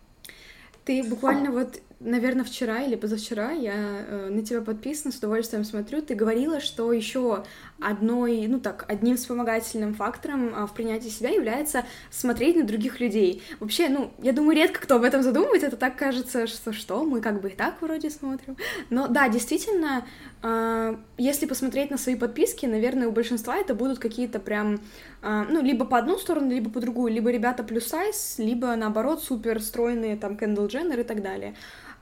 Ты 0.85 1.05
буквально 1.05 1.53
вот 1.53 1.81
наверное, 2.01 2.45
вчера 2.45 2.83
или 2.83 2.95
позавчера 2.95 3.51
я 3.51 3.75
э, 3.75 4.29
на 4.31 4.45
тебя 4.45 4.61
подписана, 4.61 5.13
с 5.13 5.19
удовольствием 5.19 5.65
смотрю. 5.65 6.01
Ты 6.01 6.15
говорила, 6.15 6.61
что 6.61 6.93
еще 6.93 7.45
одной, 7.81 8.47
ну 8.47 8.61
так, 8.61 8.85
одним 8.89 9.17
вспомогательным 9.17 9.95
фактором 9.95 10.53
а, 10.55 10.67
в 10.67 10.75
принятии 10.75 11.09
себя 11.09 11.31
является 11.31 11.85
смотреть 12.11 12.57
на 12.57 12.65
других 12.65 13.01
людей. 13.01 13.43
Вообще, 13.61 13.89
ну, 13.89 14.13
я 14.23 14.33
думаю, 14.33 14.57
редко 14.57 14.81
кто 14.81 14.97
об 14.97 15.03
этом 15.03 15.23
задумывается, 15.23 15.69
это 15.69 15.77
так 15.77 15.97
кажется, 15.97 16.47
что 16.47 16.73
что, 16.73 17.05
мы 17.05 17.21
как 17.21 17.41
бы 17.41 17.51
и 17.51 17.55
так 17.55 17.81
вроде 17.83 18.11
смотрим. 18.11 18.57
Но 18.91 19.09
да, 19.09 19.29
действительно, 19.29 20.07
а, 20.43 20.99
если 21.17 21.47
посмотреть 21.47 21.91
на 21.91 21.99
свои 21.99 22.15
подписки, 22.15 22.67
наверное, 22.67 23.09
у 23.09 23.13
большинства 23.13 23.57
это 23.57 23.75
будут 23.75 23.99
какие-то 23.99 24.39
прям, 24.39 24.81
а, 25.21 25.45
ну, 25.45 25.63
либо 25.63 25.85
по 25.85 25.99
одну 25.99 26.17
сторону, 26.19 26.51
либо 26.51 26.71
по 26.71 26.81
другую, 26.81 27.13
либо 27.13 27.31
ребята 27.31 27.65
плюс 27.65 27.87
сайз, 27.87 28.37
либо 28.39 28.75
наоборот 28.77 29.23
супер 29.23 29.61
стройные, 29.61 30.17
там, 30.17 30.37
Кендалл 30.37 30.69
Дженнер 30.69 31.01
и 31.01 31.05
так 31.05 31.23
далее. 31.23 31.55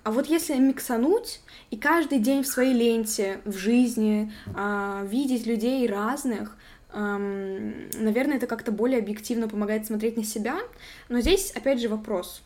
А 0.06 0.12
вот 0.12 0.26
если 0.26 0.54
миксануть 0.54 1.40
и 1.72 1.76
каждый 1.76 2.20
день 2.20 2.44
в 2.44 2.46
своей 2.46 2.72
ленте, 2.72 3.40
в 3.44 3.56
жизни 3.56 4.32
э, 4.54 5.04
видеть 5.04 5.46
людей 5.46 5.84
разных, 5.88 6.56
э, 6.92 7.00
наверное, 7.98 8.36
это 8.36 8.46
как-то 8.46 8.70
более 8.70 9.00
объективно 9.00 9.48
помогает 9.48 9.84
смотреть 9.84 10.16
на 10.16 10.22
себя. 10.22 10.58
Но 11.08 11.18
здесь, 11.18 11.50
опять 11.50 11.80
же, 11.80 11.88
вопрос. 11.88 12.44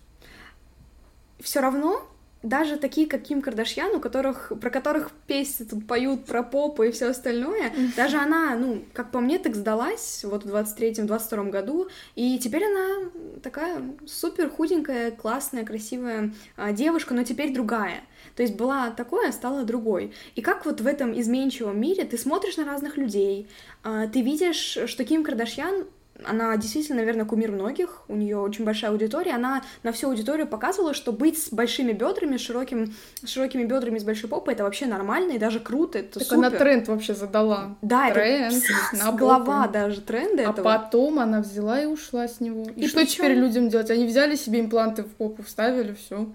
Все 1.38 1.60
равно 1.60 2.09
даже 2.42 2.76
такие, 2.76 3.06
как 3.06 3.22
Ким 3.22 3.42
Кардашьян, 3.42 3.94
у 3.94 4.00
которых, 4.00 4.52
про 4.60 4.70
которых 4.70 5.10
песни 5.26 5.64
тут 5.64 5.86
поют 5.86 6.24
про 6.24 6.42
попу 6.42 6.82
и 6.82 6.90
все 6.90 7.10
остальное, 7.10 7.72
даже 7.96 8.16
она, 8.16 8.56
ну, 8.56 8.82
как 8.94 9.10
по 9.10 9.20
мне, 9.20 9.38
так 9.38 9.54
сдалась 9.54 10.24
вот 10.24 10.44
в 10.44 10.54
23-22 10.54 11.50
году, 11.50 11.88
и 12.14 12.38
теперь 12.38 12.64
она 12.64 13.10
такая 13.42 13.82
супер 14.06 14.48
худенькая, 14.48 15.10
классная, 15.10 15.64
красивая 15.64 16.32
а, 16.56 16.72
девушка, 16.72 17.14
но 17.14 17.24
теперь 17.24 17.52
другая. 17.52 18.00
То 18.36 18.42
есть 18.42 18.56
была 18.56 18.90
такой, 18.90 19.28
а 19.28 19.32
стала 19.32 19.64
другой. 19.64 20.14
И 20.34 20.40
как 20.40 20.64
вот 20.64 20.80
в 20.80 20.86
этом 20.86 21.18
изменчивом 21.18 21.78
мире 21.78 22.04
ты 22.04 22.16
смотришь 22.16 22.56
на 22.56 22.64
разных 22.64 22.96
людей, 22.96 23.48
а, 23.82 24.06
ты 24.06 24.22
видишь, 24.22 24.78
что 24.86 25.04
Ким 25.04 25.24
Кардашьян 25.24 25.84
она 26.26 26.56
действительно, 26.56 26.98
наверное, 26.98 27.24
кумир 27.24 27.50
многих, 27.50 28.02
у 28.08 28.16
нее 28.16 28.38
очень 28.38 28.64
большая 28.64 28.90
аудитория, 28.90 29.32
она 29.32 29.62
на 29.82 29.92
всю 29.92 30.08
аудиторию 30.08 30.46
показывала, 30.46 30.94
что 30.94 31.12
быть 31.12 31.42
с 31.42 31.50
большими 31.50 31.92
бедрами, 31.92 32.36
широким, 32.36 32.94
с 33.22 33.28
широкими 33.28 33.64
бедрами, 33.64 33.98
с 33.98 34.04
большой 34.04 34.28
попой, 34.30 34.54
это 34.54 34.64
вообще 34.64 34.86
нормально 34.86 35.32
и 35.32 35.38
даже 35.38 35.60
круто, 35.60 35.98
это 35.98 36.18
так 36.18 36.28
супер. 36.28 36.38
она 36.38 36.50
тренд 36.50 36.88
вообще 36.88 37.14
задала. 37.14 37.76
Да, 37.82 38.10
тренд, 38.10 38.54
это 38.54 39.04
на 39.04 39.12
глава 39.12 39.68
даже 39.68 40.00
тренда 40.00 40.48
а 40.48 40.50
этого. 40.52 40.74
А 40.74 40.78
потом 40.78 41.18
она 41.18 41.40
взяла 41.40 41.80
и 41.80 41.86
ушла 41.86 42.28
с 42.28 42.40
него. 42.40 42.66
И, 42.76 42.82
и 42.82 42.88
что 42.88 43.00
причем... 43.00 43.12
теперь 43.12 43.34
людям 43.34 43.68
делать? 43.68 43.90
Они 43.90 44.06
взяли 44.06 44.36
себе 44.36 44.60
импланты 44.60 45.02
в 45.02 45.14
попу, 45.14 45.42
вставили, 45.42 45.94
все. 45.94 46.28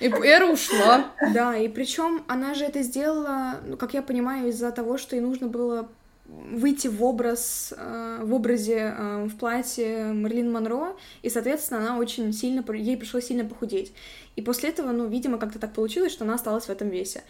И 0.00 0.08
Эра 0.08 0.46
ушла. 0.46 1.06
Да, 1.32 1.56
и 1.56 1.68
причем 1.68 2.24
она 2.28 2.54
же 2.54 2.64
это 2.64 2.82
сделала, 2.82 3.60
ну, 3.64 3.76
как 3.76 3.94
я 3.94 4.02
понимаю, 4.02 4.48
из-за 4.48 4.70
того, 4.72 4.98
что 4.98 5.16
ей 5.16 5.22
нужно 5.22 5.48
было 5.48 5.88
выйти 6.26 6.88
в 6.88 7.02
образ, 7.02 7.72
э, 7.76 8.20
в 8.22 8.32
образе 8.32 8.94
э, 8.96 9.24
в 9.26 9.36
платье 9.36 10.12
Мерлин 10.12 10.50
Монро, 10.50 10.96
и, 11.22 11.28
соответственно, 11.28 11.80
она 11.80 11.98
очень 11.98 12.32
сильно, 12.32 12.64
ей 12.72 12.96
пришлось 12.96 13.26
сильно 13.26 13.44
похудеть. 13.44 13.92
И 14.36 14.42
после 14.42 14.70
этого, 14.70 14.90
ну, 14.92 15.06
видимо, 15.06 15.38
как-то 15.38 15.58
так 15.58 15.72
получилось, 15.72 16.12
что 16.12 16.24
она 16.24 16.34
осталась 16.34 16.64
в 16.64 16.70
этом 16.70 16.88
весе. 16.88 17.22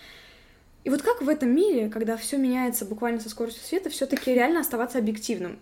И 0.84 0.90
вот 0.90 1.02
как 1.02 1.22
в 1.22 1.28
этом 1.28 1.54
мире, 1.54 1.88
когда 1.88 2.16
все 2.16 2.36
меняется 2.36 2.84
буквально 2.84 3.20
со 3.20 3.30
скоростью 3.30 3.64
света, 3.64 3.90
все-таки 3.90 4.32
реально 4.32 4.60
оставаться 4.60 4.98
объективным, 4.98 5.58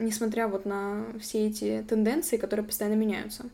несмотря 0.00 0.48
вот 0.48 0.64
на 0.64 1.06
все 1.20 1.46
эти 1.46 1.84
тенденции, 1.88 2.36
которые 2.36 2.64
постоянно 2.64 2.96
меняются? 2.96 3.44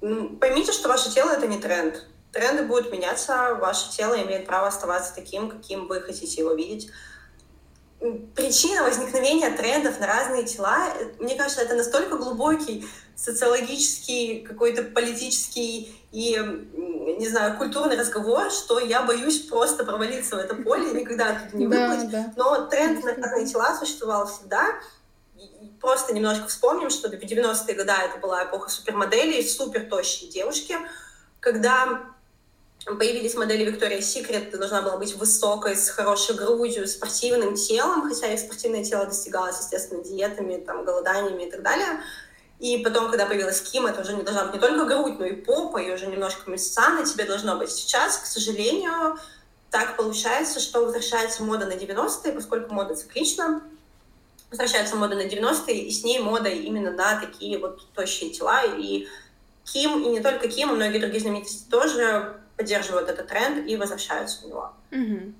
Поймите, 0.00 0.72
что 0.72 0.88
ваше 0.88 1.12
тело— 1.12 1.30
это 1.36 1.46
не 1.46 1.58
тренд. 1.58 2.06
Тренды 2.32 2.64
будут 2.64 2.90
меняться, 2.90 3.54
ваше 3.60 3.90
тело 3.92 4.14
имеет 4.22 4.46
право 4.46 4.68
оставаться 4.68 5.14
таким, 5.14 5.50
каким 5.50 5.86
вы 5.86 6.00
хотите 6.00 6.40
его 6.40 6.54
видеть. 6.54 6.90
Причина 8.34 8.82
возникновения 8.82 9.50
трендов 9.50 10.00
на 10.00 10.06
разные 10.06 10.44
тела, 10.44 10.92
мне 11.18 11.36
кажется, 11.36 11.60
это 11.60 11.74
настолько 11.74 12.16
глубокий 12.16 12.88
социологический, 13.14 14.40
какой-то 14.42 14.82
политический 14.82 15.94
и, 16.10 16.36
не 17.18 17.28
знаю, 17.28 17.56
культурный 17.58 17.96
разговор, 17.96 18.50
что 18.50 18.80
я 18.80 19.02
боюсь 19.02 19.42
просто 19.42 19.84
провалиться 19.84 20.36
в 20.36 20.38
это 20.40 20.56
поле 20.56 20.90
и 20.90 21.00
никогда 21.00 21.30
оттуда 21.30 21.56
не 21.56 21.66
выплыть. 21.66 22.10
Да, 22.10 22.24
да. 22.24 22.32
Но 22.36 22.66
тренд 22.66 23.04
на 23.04 23.14
разные 23.14 23.46
тела 23.46 23.76
существовал 23.78 24.26
всегда. 24.26 24.80
Просто 25.80 26.12
немножко 26.14 26.48
вспомним, 26.48 26.90
что 26.90 27.08
в 27.08 27.12
90-е 27.12 27.74
годы 27.74 27.92
это 27.92 28.18
была 28.20 28.44
эпоха 28.44 28.68
супермоделей, 28.68 29.46
супер 29.48 29.88
тощие 29.88 30.30
девушки, 30.30 30.76
когда 31.40 32.11
появились 32.84 33.34
модели 33.34 33.70
Victoria's 33.70 34.50
ты 34.50 34.58
должна 34.58 34.82
была 34.82 34.96
быть 34.96 35.14
высокой, 35.14 35.76
с 35.76 35.88
хорошей 35.88 36.34
грудью, 36.34 36.86
спортивным 36.88 37.54
телом, 37.54 38.08
хотя 38.08 38.32
их 38.32 38.40
спортивное 38.40 38.84
тело 38.84 39.06
достигалось, 39.06 39.58
естественно, 39.60 40.02
диетами, 40.02 40.56
там, 40.56 40.84
голоданиями 40.84 41.44
и 41.44 41.50
так 41.50 41.62
далее. 41.62 42.02
И 42.58 42.78
потом, 42.78 43.08
когда 43.08 43.26
появилась 43.26 43.60
Ким, 43.60 43.86
это 43.86 44.02
уже 44.02 44.14
не 44.14 44.22
должна 44.22 44.44
быть 44.44 44.54
не 44.54 44.60
только 44.60 44.84
грудь, 44.84 45.18
но 45.18 45.26
и 45.26 45.32
попа, 45.32 45.78
и 45.78 45.92
уже 45.92 46.06
немножко 46.06 46.50
мяса 46.50 46.90
на 46.90 47.04
тебе 47.04 47.24
должно 47.24 47.56
быть. 47.56 47.70
Сейчас, 47.70 48.18
к 48.18 48.26
сожалению, 48.26 49.18
так 49.70 49.96
получается, 49.96 50.60
что 50.60 50.84
возвращается 50.84 51.42
мода 51.42 51.66
на 51.66 51.72
90-е, 51.72 52.32
поскольку 52.32 52.72
мода 52.74 52.94
циклична, 52.94 53.62
возвращается 54.50 54.96
мода 54.96 55.16
на 55.16 55.26
90-е, 55.26 55.86
и 55.86 55.90
с 55.90 56.04
ней 56.04 56.20
мода 56.20 56.50
именно 56.50 56.92
на 56.92 57.20
такие 57.20 57.58
вот 57.58 57.92
тощие 57.94 58.30
тела. 58.30 58.62
И 58.76 59.08
Ким, 59.64 60.02
и 60.04 60.08
не 60.10 60.20
только 60.20 60.48
Ким, 60.48 60.70
а 60.70 60.74
многие 60.74 60.98
другие 60.98 61.20
знаменитости 61.20 61.68
тоже 61.70 62.41
поддерживают 62.56 63.08
этот 63.08 63.28
тренд 63.28 63.66
и 63.68 63.76
возвращаются 63.76 64.42
в 64.42 64.48
него. 64.48 64.72
Угу. 64.90 65.32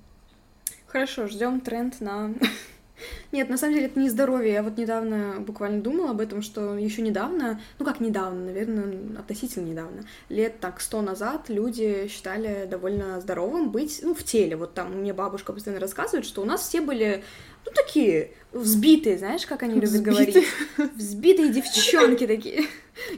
Хорошо, 0.87 1.27
ждем 1.27 1.61
тренд 1.61 2.01
на... 2.01 2.35
Нет, 3.33 3.49
на 3.49 3.57
самом 3.57 3.75
деле 3.75 3.87
это 3.87 3.99
не 3.99 4.11
здоровье. 4.11 4.53
Я 4.53 4.63
вот 4.63 4.77
недавно 4.77 5.41
буквально 5.41 5.81
думала 5.81 6.11
об 6.11 6.21
этом, 6.21 6.43
что 6.43 6.77
еще 6.77 7.03
недавно, 7.03 7.61
ну 7.79 7.85
как 7.85 8.01
недавно, 8.01 8.45
наверное, 8.45 9.19
относительно 9.19 9.67
недавно, 9.67 10.05
лет 10.29 10.61
так 10.61 10.81
сто 10.81 11.01
назад 11.01 11.49
люди 11.49 12.09
считали 12.09 12.67
довольно 12.71 13.21
здоровым 13.21 13.71
быть, 13.71 14.01
ну, 14.03 14.15
в 14.15 14.23
теле. 14.23 14.57
Вот 14.57 14.75
там 14.75 14.93
мне 15.01 15.13
бабушка 15.13 15.53
постоянно 15.53 15.81
рассказывает, 15.81 16.27
что 16.27 16.43
у 16.43 16.45
нас 16.45 16.61
все 16.69 16.81
были, 16.81 17.25
ну, 17.65 17.73
такие 17.75 18.33
взбитые, 18.53 19.19
знаешь, 19.19 19.47
как 19.47 19.63
они 19.63 19.81
любят 19.81 20.03
говорить? 20.03 20.47
Взбитые 20.77 21.49
девчонки 21.49 22.27
такие. 22.27 22.67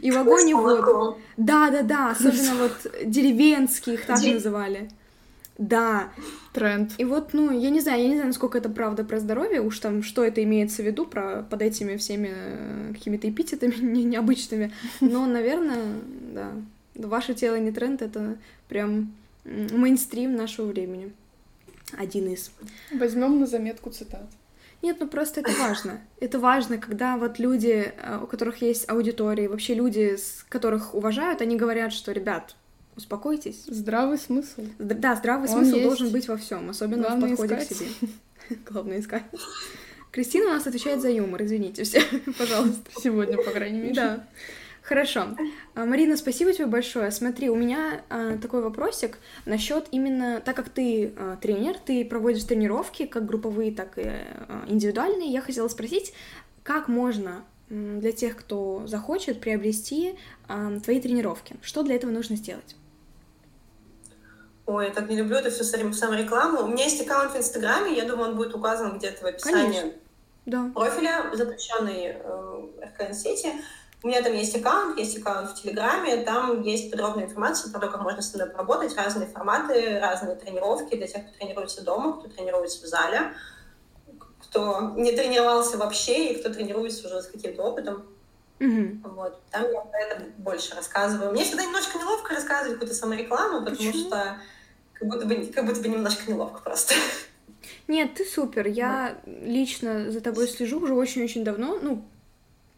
И 0.01 0.11
в 0.11 0.19
огонь 0.19 0.49
и 0.49 0.55
воду. 0.55 1.19
Да, 1.37 1.71
да, 1.71 1.83
да, 1.83 2.11
особенно 2.11 2.55
вот 2.55 2.87
деревенские 3.05 3.97
их 3.97 4.07
так 4.07 4.23
называли. 4.23 4.89
Да. 5.59 6.11
Тренд. 6.53 6.93
И 6.99 7.05
вот, 7.05 7.33
ну, 7.33 7.51
я 7.51 7.71
не 7.71 7.81
знаю, 7.81 8.03
я 8.03 8.09
не 8.09 8.15
знаю, 8.15 8.29
насколько 8.29 8.59
это 8.59 8.69
правда 8.69 9.05
про 9.05 9.21
здоровье, 9.21 9.61
уж 9.61 9.79
там, 9.79 10.03
что 10.03 10.25
это 10.25 10.43
имеется 10.43 10.83
в 10.83 10.87
виду 10.87 11.07
про, 11.07 11.43
под 11.49 11.63
этими 11.63 11.97
всеми 11.97 12.33
э, 12.33 12.93
какими-то 12.93 13.29
эпитетами 13.29 13.75
не, 13.81 14.05
необычными, 14.05 14.73
но, 15.01 15.27
наверное, 15.27 16.01
да, 16.33 16.53
ваше 16.95 17.35
тело 17.35 17.57
не 17.57 17.73
тренд, 17.73 18.03
это 18.03 18.37
прям 18.69 19.13
мейнстрим 19.45 20.35
нашего 20.35 20.67
времени. 20.67 21.13
Один 21.97 22.33
из. 22.33 22.51
Возьмем 22.93 23.39
на 23.39 23.47
заметку 23.47 23.91
цитат. 23.91 24.29
Нет, 24.85 24.99
ну 25.01 25.09
просто 25.09 25.41
это 25.41 25.51
важно. 25.53 25.99
Это 26.21 26.39
важно, 26.39 26.77
когда 26.77 27.17
вот 27.17 27.39
люди, 27.39 27.95
э, 27.97 28.19
у 28.23 28.27
которых 28.27 28.61
есть 28.61 28.87
аудитория, 28.87 29.49
вообще 29.49 29.73
люди, 29.73 30.17
с 30.17 30.45
которых 30.51 30.95
уважают, 30.95 31.41
они 31.41 31.57
говорят, 31.57 31.91
что, 31.95 32.13
ребят, 32.13 32.55
успокойтесь. 32.95 33.65
Здравый 33.67 34.19
смысл. 34.19 34.63
Да, 34.79 35.17
здравый 35.17 35.49
Он 35.49 35.55
смысл 35.57 35.77
есть. 35.77 35.89
должен 35.89 36.11
быть 36.11 36.29
во 36.29 36.37
всем, 36.37 36.69
особенно 36.69 37.05
Главное 37.05 37.29
в 37.29 37.31
подходе 37.31 37.55
искать. 37.63 37.69
к 37.69 37.81
себе. 37.81 38.11
Главное 38.69 39.01
искать. 39.01 39.23
Кристина 40.11 40.49
у 40.49 40.51
нас 40.51 40.67
отвечает 40.67 41.01
за 41.01 41.09
юмор, 41.09 41.43
извините 41.43 41.85
все, 41.85 42.03
пожалуйста. 42.39 42.91
Сегодня, 43.01 43.39
по 43.39 43.53
крайней 43.53 43.79
мере. 43.81 43.95
Да. 43.95 44.27
Хорошо. 44.85 45.29
А, 45.75 45.87
Марина, 45.87 46.15
спасибо 46.19 46.53
тебе 46.53 46.67
большое. 46.67 47.11
Смотри, 47.11 47.49
у 47.49 47.57
меня 47.57 48.03
а, 48.11 48.37
такой 48.37 48.61
вопросик 48.61 49.19
насчет 49.47 49.87
именно, 49.93 50.43
так 50.45 50.55
как 50.55 50.69
ты 50.69 51.15
а, 51.17 51.37
тренер, 51.37 51.79
ты 51.79 52.05
проводишь 52.05 52.45
тренировки, 52.45 53.07
как 53.07 53.25
групповые, 53.25 53.73
так 53.73 53.97
и 53.97 54.13
индивидуальные. 54.69 55.31
Я 55.31 55.41
хотела 55.41 55.69
спросить, 55.69 56.13
как 56.63 56.89
можно 56.89 57.45
для 57.71 58.13
тех, 58.13 58.37
кто 58.37 58.83
захочет 58.87 59.41
приобрести 59.41 60.17
твои 60.47 61.01
тренировки? 61.01 61.57
Что 61.63 61.83
для 61.83 61.97
этого 61.97 62.11
нужно 62.11 62.37
сделать? 62.37 62.77
Ой, 64.67 64.87
я 64.87 64.93
так 64.93 65.09
не 65.09 65.17
люблю 65.17 65.37
это 65.37 65.51
все 65.51 65.65
саморекламу. 65.65 66.63
У 66.63 66.69
меня 66.69 66.85
есть 66.85 67.01
аккаунт 67.01 67.33
в 67.33 67.37
Инстаграме, 67.39 67.97
я 67.97 68.05
думаю, 68.05 68.31
он 68.31 68.37
будет 68.37 68.55
указан 68.55 68.99
где-то 68.99 69.23
в 69.23 69.27
описании 69.27 69.81
Конечно. 69.81 69.93
да. 70.47 70.71
профиля, 70.75 71.31
запрещенной 71.33 72.17
э, 72.19 72.67
РКН-сети. 72.83 73.53
У 74.05 74.07
меня 74.07 74.21
там 74.21 74.35
есть 74.35 74.55
аккаунт, 74.55 74.99
есть 74.99 75.17
аккаунт 75.17 75.53
в 75.53 75.63
Телеграме, 75.63 76.19
там 76.19 76.61
есть 76.61 76.91
подробная 76.91 77.25
информация 77.25 77.73
про 77.73 77.81
то, 77.81 77.89
как 77.89 78.03
можно 78.03 78.21
с 78.21 78.35
мной 78.35 78.49
поработать, 78.51 78.95
разные 78.95 79.27
форматы, 79.27 79.99
разные 79.99 80.37
тренировки 80.37 80.95
для 80.95 81.07
тех, 81.07 81.27
кто 81.27 81.39
тренируется 81.39 81.83
дома, 81.83 82.19
кто 82.19 82.29
тренируется 82.29 82.85
в 82.85 82.87
зале, 82.87 83.33
кто 84.43 84.93
не 84.95 85.13
тренировался 85.13 85.79
вообще 85.79 86.27
и 86.35 86.39
кто 86.39 86.53
тренируется 86.53 87.07
уже 87.07 87.23
с 87.23 87.29
каким-то 87.29 87.63
опытом. 87.63 88.05
Mm-hmm. 88.59 89.09
Вот. 89.09 89.41
Там 89.51 89.73
я 89.73 89.81
про 89.81 89.99
это 89.99 90.23
больше 90.37 90.75
рассказываю. 90.75 91.33
Мне 91.33 91.45
всегда 91.45 91.65
немножко 91.65 91.97
неловко 91.97 92.35
рассказывать 92.35 92.75
какую-то 92.75 92.95
саморекламу, 92.95 93.61
потому 93.61 93.77
Почему? 93.77 94.07
что 94.07 94.37
как 94.93 95.09
будто, 95.09 95.25
бы, 95.25 95.47
как 95.47 95.65
будто 95.65 95.81
бы 95.81 95.89
немножко 95.89 96.31
неловко 96.31 96.61
просто. 96.63 96.93
Нет, 97.89 98.13
ты 98.13 98.27
супер. 98.27 98.67
Я 98.67 99.17
лично 99.25 100.11
за 100.11 100.21
тобой 100.21 100.47
слежу 100.47 100.79
уже 100.81 100.93
очень-очень 100.93 101.43
давно. 101.43 101.79
Ну, 101.81 102.05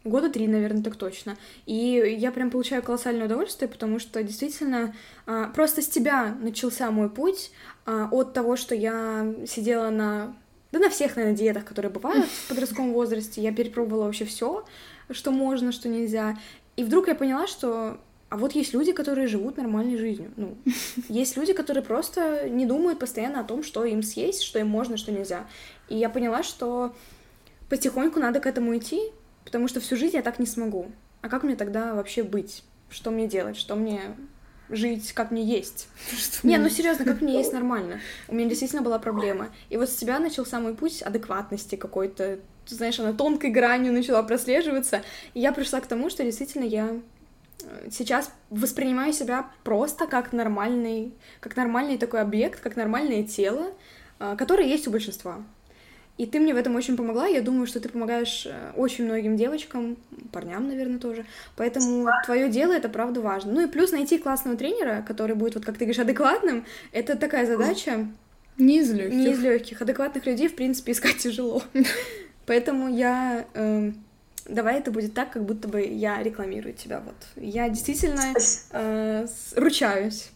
года 0.07 0.29
три, 0.29 0.47
наверное, 0.47 0.83
так 0.83 0.95
точно. 0.95 1.37
И 1.65 2.17
я 2.19 2.31
прям 2.31 2.49
получаю 2.49 2.83
колоссальное 2.83 3.25
удовольствие, 3.25 3.69
потому 3.69 3.99
что 3.99 4.23
действительно 4.23 4.95
а, 5.25 5.49
просто 5.49 5.81
с 5.81 5.87
тебя 5.87 6.35
начался 6.41 6.89
мой 6.91 7.09
путь 7.09 7.51
а, 7.85 8.07
от 8.11 8.33
того, 8.33 8.55
что 8.55 8.75
я 8.75 9.33
сидела 9.45 9.89
на 9.89 10.35
да 10.71 10.79
на 10.79 10.89
всех, 10.89 11.15
наверное, 11.15 11.37
диетах, 11.37 11.63
которые 11.63 11.91
бывают 11.91 12.25
в 12.25 12.49
подростковом 12.49 12.91
возрасте. 12.91 13.41
Я 13.41 13.53
перепробовала 13.53 14.05
вообще 14.05 14.25
все, 14.25 14.65
что 15.09 15.31
можно, 15.31 15.71
что 15.71 15.87
нельзя. 15.87 16.37
И 16.75 16.83
вдруг 16.83 17.07
я 17.07 17.15
поняла, 17.15 17.47
что 17.47 17.99
а 18.29 18.35
вот 18.35 18.53
есть 18.53 18.73
люди, 18.73 18.91
которые 18.91 19.27
живут 19.27 19.55
нормальной 19.57 19.97
жизнью. 19.97 20.31
Ну, 20.35 20.57
есть 21.09 21.37
люди, 21.37 21.53
которые 21.53 21.83
просто 21.83 22.49
не 22.49 22.65
думают 22.65 22.99
постоянно 22.99 23.39
о 23.39 23.43
том, 23.45 23.63
что 23.63 23.85
им 23.85 24.03
съесть, 24.03 24.43
что 24.43 24.59
им 24.59 24.67
можно, 24.67 24.97
что 24.97 25.11
нельзя. 25.11 25.47
И 25.87 25.95
я 25.95 26.09
поняла, 26.09 26.43
что 26.43 26.93
потихоньку 27.69 28.19
надо 28.19 28.39
к 28.39 28.45
этому 28.45 28.75
идти, 28.77 28.99
Потому 29.47 29.69
что 29.69 29.79
всю 29.79 29.95
жизнь 29.95 30.17
я 30.17 30.21
так 30.21 30.39
не 30.39 30.45
смогу. 30.45 30.91
А 31.21 31.29
как 31.29 31.43
мне 31.43 31.55
тогда 31.55 31.93
вообще 31.93 32.21
быть? 32.21 32.65
Что 32.89 33.11
мне 33.11 33.27
делать? 33.29 33.55
Что 33.55 33.75
мне 33.75 34.01
жить, 34.67 35.13
как 35.13 35.31
мне 35.31 35.41
есть? 35.41 35.87
Что 36.17 36.45
не, 36.45 36.57
ну 36.57 36.67
серьезно, 36.67 37.05
как 37.05 37.21
мне 37.21 37.37
есть 37.37 37.53
нормально? 37.53 38.01
У 38.27 38.35
меня 38.35 38.49
действительно 38.49 38.81
была 38.81 38.99
проблема. 38.99 39.47
И 39.69 39.77
вот 39.77 39.89
с 39.89 39.95
тебя 39.95 40.19
начал 40.19 40.45
самый 40.45 40.75
путь 40.75 41.01
адекватности 41.01 41.75
какой-то. 41.75 42.39
Ты 42.67 42.75
знаешь, 42.75 42.99
она 42.99 43.13
тонкой 43.13 43.51
гранью 43.51 43.93
начала 43.93 44.21
прослеживаться. 44.21 45.01
И 45.33 45.39
я 45.39 45.53
пришла 45.53 45.79
к 45.79 45.87
тому, 45.87 46.09
что 46.09 46.25
действительно 46.25 46.65
я 46.65 46.99
э, 47.63 47.89
сейчас 47.89 48.29
воспринимаю 48.49 49.13
себя 49.13 49.49
просто 49.63 50.07
как 50.07 50.33
нормальный, 50.33 51.13
как 51.39 51.55
нормальный 51.55 51.97
такой 51.97 52.19
объект, 52.19 52.59
как 52.59 52.75
нормальное 52.75 53.23
тело, 53.23 53.71
э, 54.19 54.35
которое 54.37 54.67
есть 54.67 54.89
у 54.89 54.91
большинства. 54.91 55.41
И 56.17 56.25
ты 56.25 56.39
мне 56.39 56.53
в 56.53 56.57
этом 56.57 56.75
очень 56.75 56.97
помогла. 56.97 57.27
Я 57.27 57.41
думаю, 57.41 57.67
что 57.67 57.79
ты 57.79 57.89
помогаешь 57.89 58.47
э, 58.47 58.71
очень 58.75 59.05
многим 59.05 59.37
девочкам, 59.37 59.97
парням, 60.31 60.67
наверное, 60.67 60.99
тоже. 60.99 61.25
Поэтому 61.55 62.07
твое 62.25 62.49
дело 62.49 62.73
это 62.73 62.89
правда 62.89 63.21
важно. 63.21 63.53
Ну 63.53 63.61
и 63.61 63.67
плюс 63.67 63.91
найти 63.91 64.17
классного 64.17 64.57
тренера, 64.57 65.03
который 65.07 65.35
будет, 65.35 65.55
вот 65.55 65.65
как 65.65 65.75
ты 65.75 65.85
говоришь, 65.85 65.99
адекватным. 65.99 66.65
Это 66.91 67.15
такая 67.15 67.45
задача. 67.45 68.07
Не 68.57 68.79
из 68.79 68.91
легких. 68.91 69.13
Не 69.13 69.31
из 69.31 69.39
легких. 69.39 69.81
Адекватных 69.81 70.25
людей, 70.25 70.47
в 70.47 70.55
принципе, 70.55 70.91
искать 70.93 71.17
тяжело. 71.17 71.61
Поэтому 72.47 72.89
я 72.89 73.45
э, 73.53 73.91
давай 74.47 74.79
это 74.79 74.91
будет 74.91 75.13
так, 75.13 75.31
как 75.31 75.43
будто 75.45 75.67
бы 75.67 75.81
я 75.81 76.21
рекламирую 76.23 76.73
тебя. 76.73 77.01
Вот. 77.01 77.15
Я 77.35 77.69
действительно 77.69 78.33
э, 78.71 79.27
ручаюсь. 79.55 80.31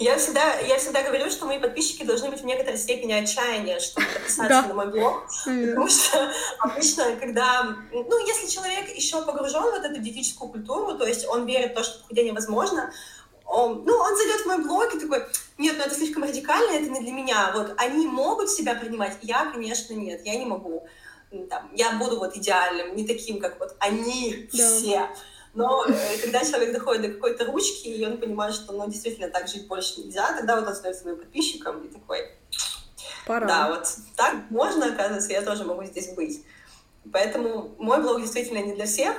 Я 0.00 0.18
всегда, 0.18 0.58
я 0.60 0.78
всегда 0.78 1.02
говорю, 1.02 1.30
что 1.30 1.46
мои 1.46 1.58
подписчики 1.58 2.04
должны 2.04 2.30
быть 2.30 2.40
в 2.40 2.44
некоторой 2.44 2.78
степени 2.78 3.12
отчаяния, 3.12 3.78
чтобы 3.80 4.06
подписаться 4.14 4.62
на 4.68 4.74
мой 4.74 4.90
блог. 4.90 5.26
Потому 5.44 5.88
что 5.88 6.32
обычно, 6.58 7.16
когда... 7.16 7.76
Ну, 7.92 8.26
если 8.26 8.46
человек 8.46 8.94
еще 8.94 9.24
погружен 9.24 9.62
в 9.62 9.84
эту 9.84 10.00
диетическую 10.00 10.50
культуру, 10.50 10.98
то 10.98 11.06
есть 11.06 11.26
он 11.26 11.46
верит 11.46 11.72
в 11.72 11.74
то, 11.74 11.84
что 11.84 12.00
похудение 12.00 12.32
возможно, 12.32 12.92
он, 13.48 13.84
ну, 13.84 13.94
он 13.94 14.16
зайдет 14.16 14.42
в 14.42 14.46
мой 14.46 14.62
блог 14.62 14.94
и 14.94 15.00
такой, 15.00 15.24
нет, 15.56 15.76
ну 15.78 15.84
это 15.84 15.94
слишком 15.94 16.22
радикально, 16.22 16.72
это 16.72 16.90
не 16.90 17.00
для 17.00 17.12
меня. 17.12 17.52
Вот 17.54 17.74
они 17.78 18.06
могут 18.06 18.50
себя 18.50 18.74
принимать, 18.74 19.16
я, 19.22 19.50
конечно, 19.50 19.94
нет, 19.94 20.20
я 20.24 20.36
не 20.36 20.44
могу. 20.44 20.86
Там, 21.50 21.70
я 21.74 21.92
буду 21.92 22.18
вот 22.18 22.36
идеальным, 22.36 22.94
не 22.94 23.06
таким, 23.06 23.40
как 23.40 23.58
вот 23.58 23.74
они 23.80 24.48
да. 24.52 24.58
все. 24.58 25.08
Но 25.54 25.84
э, 25.86 26.18
когда 26.22 26.44
человек 26.44 26.72
доходит 26.72 27.02
до 27.02 27.08
какой-то 27.14 27.46
ручки, 27.46 27.88
и 27.88 28.06
он 28.06 28.18
понимает, 28.18 28.54
что 28.54 28.72
ну, 28.72 28.88
действительно 28.88 29.28
так 29.28 29.48
жить 29.48 29.66
больше 29.66 30.00
нельзя, 30.00 30.32
тогда 30.36 30.56
вот 30.56 30.68
он 30.68 30.74
становится 30.74 31.02
своим 31.02 31.18
подписчиком 31.18 31.82
и 31.84 31.88
такой, 31.88 32.30
Пора. 33.26 33.46
да, 33.46 33.68
вот 33.68 33.88
так 34.16 34.34
можно, 34.50 34.86
оказывается, 34.86 35.32
я 35.32 35.42
тоже 35.42 35.64
могу 35.64 35.84
здесь 35.84 36.14
быть. 36.14 36.44
Поэтому 37.12 37.74
мой 37.78 38.02
блог 38.02 38.20
действительно 38.20 38.58
не 38.58 38.74
для 38.74 38.86
всех, 38.86 39.14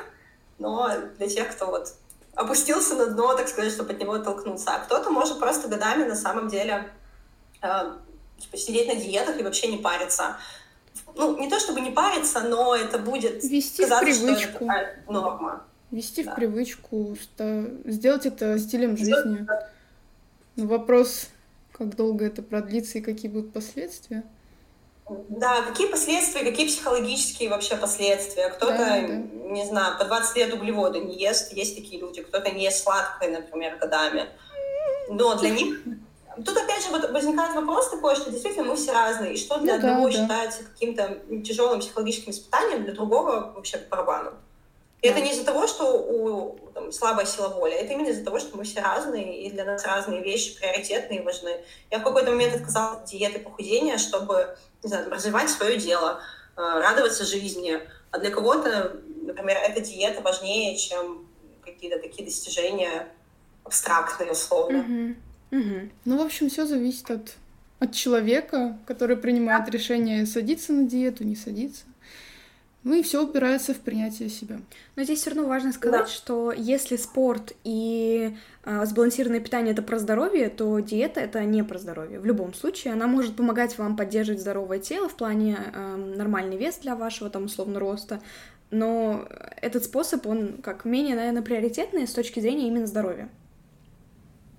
но 0.60 0.90
для 1.18 1.28
тех, 1.28 1.50
кто 1.56 1.68
вот 1.68 1.94
опустился 2.36 2.96
на 2.96 3.08
дно, 3.08 3.36
так 3.36 3.48
сказать, 3.48 3.72
чтобы 3.74 3.94
от 3.94 4.00
него 4.00 4.14
оттолкнуться. 4.14 4.72
А 4.76 4.80
кто-то 4.80 5.10
может 5.10 5.40
просто 5.40 5.68
годами 5.68 6.04
на 6.04 6.16
самом 6.16 6.48
деле 6.48 6.90
э, 7.62 7.94
типа, 8.38 8.58
сидеть 8.58 8.88
на 8.88 8.96
диетах 8.96 9.40
и 9.40 9.44
вообще 9.44 9.68
не 9.68 9.78
париться. 9.78 10.38
Ну, 11.16 11.38
не 11.38 11.50
то 11.50 11.60
чтобы 11.60 11.82
не 11.82 11.92
париться, 11.92 12.42
но 12.42 12.76
это 12.76 12.98
будет 12.98 13.44
Вести 13.44 13.84
казаться, 13.84 14.38
что 14.38 14.66
это 14.66 15.04
норма. 15.08 15.66
Вести 15.92 16.24
да. 16.24 16.32
в 16.32 16.36
привычку, 16.36 17.18
что 17.20 17.70
сделать 17.86 18.26
это 18.26 18.60
стилем 18.60 18.96
жизни. 18.96 19.48
Но 20.56 20.68
вопрос, 20.68 21.30
как 21.72 21.96
долго 21.96 22.26
это 22.26 22.44
продлится 22.44 23.00
и 23.00 23.02
какие 23.02 23.32
будут 23.32 23.54
последствия. 23.54 24.24
Да, 25.30 25.64
какие 25.64 25.88
последствия, 25.88 26.44
какие 26.44 26.68
психологические 26.68 27.50
вообще 27.50 27.76
последствия. 27.76 28.50
Кто-то, 28.50 28.78
да, 28.78 29.08
да. 29.08 29.16
не 29.16 29.66
знаю, 29.66 29.98
по 29.98 30.06
20 30.06 30.36
лет 30.38 30.54
углеводы 30.54 31.00
не 31.00 31.16
ест, 31.20 31.54
есть 31.54 31.76
такие 31.76 32.00
люди, 32.00 32.22
кто-то 32.22 32.52
не 32.52 32.64
ест 32.64 32.84
сладкое, 32.84 33.32
например, 33.32 33.78
годами. 33.78 34.28
Но 35.10 35.36
для 35.36 35.50
них... 35.50 35.82
Тут 36.46 36.56
опять 36.56 36.86
же 36.86 37.12
возникает 37.12 37.54
вопрос 37.56 37.90
такой, 37.90 38.16
что 38.16 38.32
действительно 38.32 38.66
мы 38.66 38.76
все 38.78 38.94
разные, 38.94 39.34
и 39.34 39.38
что 39.38 39.58
для 39.58 39.74
ну, 39.74 39.80
одного 39.80 40.06
да, 40.06 40.12
считается 40.12 40.64
каким-то 40.64 41.20
тяжелым 41.44 41.82
психологическим 41.82 42.32
испытанием, 42.32 42.86
для 42.86 42.94
другого 42.94 43.52
вообще 43.54 43.78
по 43.78 43.98
барабану. 43.98 44.32
И 45.02 45.08
это 45.08 45.22
не 45.22 45.32
из-за 45.32 45.46
того, 45.46 45.66
что 45.66 45.94
у 45.94 46.58
там, 46.74 46.92
слабая 46.92 47.26
сила 47.26 47.50
воли, 47.50 47.74
это 47.74 47.94
именно 47.94 48.10
из-за 48.10 48.26
того, 48.26 48.40
что 48.40 48.58
мы 48.58 48.64
все 48.64 48.82
разные, 48.82 49.44
и 49.44 49.52
для 49.52 49.64
нас 49.64 49.86
разные 49.86 50.22
вещи 50.22 50.58
приоритетные 50.58 51.22
и 51.22 51.24
важны. 51.24 51.62
Я 51.90 52.00
в 52.00 52.04
какой-то 52.04 52.32
момент 52.32 52.56
отказалась 52.56 53.00
от 53.00 53.06
диеты 53.06 53.40
похудения, 53.40 53.98
чтобы, 53.98 54.58
не 54.84 54.90
знаю, 54.90 55.10
развивать 55.10 55.50
свое 55.50 55.78
дело, 55.78 56.20
э, 56.58 56.62
радоваться 56.62 57.26
жизни. 57.26 57.80
А 58.12 58.20
для 58.20 58.30
кого-то, 58.30 58.98
например, 59.22 59.58
эта 59.58 59.80
диета 59.80 60.22
важнее, 60.22 60.76
чем 60.76 61.26
какие-то 61.64 62.00
такие 62.00 62.26
достижения 62.26 63.08
абстрактные, 63.64 64.32
условно. 64.32 64.80
Угу. 64.80 65.60
Угу. 65.62 65.90
Ну, 66.06 66.18
в 66.18 66.26
общем, 66.26 66.50
все 66.50 66.66
зависит 66.66 67.10
от, 67.10 67.36
от 67.80 67.94
человека, 67.94 68.78
который 68.86 69.16
принимает 69.16 69.70
решение 69.70 70.26
садиться 70.26 70.74
на 70.74 70.84
диету, 70.88 71.24
не 71.24 71.36
садиться. 71.36 71.84
Ну 72.84 72.96
и 72.96 73.04
все 73.04 73.24
упирается 73.24 73.74
в 73.74 73.80
принятие 73.80 74.30
себя. 74.30 74.60
Но 74.96 75.04
здесь 75.04 75.20
все 75.20 75.32
равно 75.32 75.48
важно 75.48 75.74
сказать, 75.74 76.06
да. 76.06 76.08
что 76.08 76.54
если 76.56 76.96
спорт 76.96 77.54
и 77.66 78.38
э, 78.64 78.86
сбалансированное 78.86 79.42
питание 79.42 79.74
это 79.74 79.82
про 79.82 80.00
здоровье, 80.00 80.50
то 80.50 80.80
диета 80.80 81.20
это 81.20 81.44
не 81.44 81.62
про 81.64 81.78
здоровье. 81.78 82.22
В 82.22 82.26
любом 82.26 82.54
случае, 82.54 82.94
она 82.94 83.08
может 83.08 83.36
помогать 83.36 83.78
вам 83.78 83.98
поддерживать 83.98 84.40
здоровое 84.40 84.80
тело 84.80 85.10
в 85.10 85.16
плане 85.16 85.58
э, 85.74 85.96
нормальный 85.96 86.56
вес 86.56 86.78
для 86.78 86.96
вашего 86.96 87.30
там 87.30 87.46
условно 87.46 87.80
роста, 87.80 88.22
но 88.72 89.28
этот 89.62 89.84
способ, 89.84 90.26
он 90.28 90.60
как 90.62 90.86
менее, 90.86 91.16
наверное, 91.16 91.42
приоритетный 91.42 92.08
с 92.08 92.14
точки 92.14 92.40
зрения 92.40 92.68
именно 92.68 92.88
здоровья. 92.88 93.30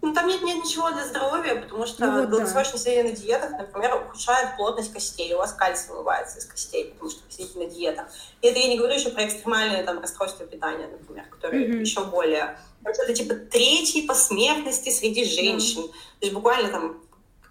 Ну, 0.02 0.14
там 0.14 0.28
нет, 0.28 0.42
нет 0.42 0.64
ничего 0.64 0.90
для 0.90 1.06
здоровья, 1.06 1.56
потому 1.60 1.86
что 1.86 2.06
ну, 2.06 2.20
вот, 2.20 2.30
долгосрочное 2.30 2.72
да. 2.72 2.78
сидение 2.78 3.04
на 3.04 3.12
диетах, 3.12 3.50
например, 3.50 3.96
ухудшает 3.96 4.56
плотность 4.56 4.92
костей. 4.92 5.34
У 5.34 5.38
вас 5.38 5.52
кальций 5.52 5.90
вымывается 5.90 6.38
из 6.38 6.46
костей, 6.46 6.86
потому 6.92 7.10
что 7.10 7.20
вы 7.26 7.30
сидите 7.30 7.58
на 7.58 7.66
диетах. 7.66 8.06
И 8.40 8.46
это 8.46 8.58
я 8.58 8.68
не 8.68 8.78
говорю 8.78 8.94
еще 8.94 9.10
про 9.10 9.26
экстремальные 9.26 9.82
там, 9.82 10.00
расстройства 10.00 10.46
питания, 10.46 10.86
например, 10.86 11.26
которые 11.26 11.66
mm-hmm. 11.66 11.80
еще 11.80 12.04
более... 12.04 12.58
Это 12.82 13.12
типа 13.12 13.34
третий 13.34 14.06
по 14.06 14.14
смертности 14.14 14.88
среди 14.88 15.24
женщин. 15.24 15.82
Mm-hmm. 15.82 15.92
То 16.20 16.26
есть 16.26 16.32
буквально 16.32 16.70
там 16.70 17.02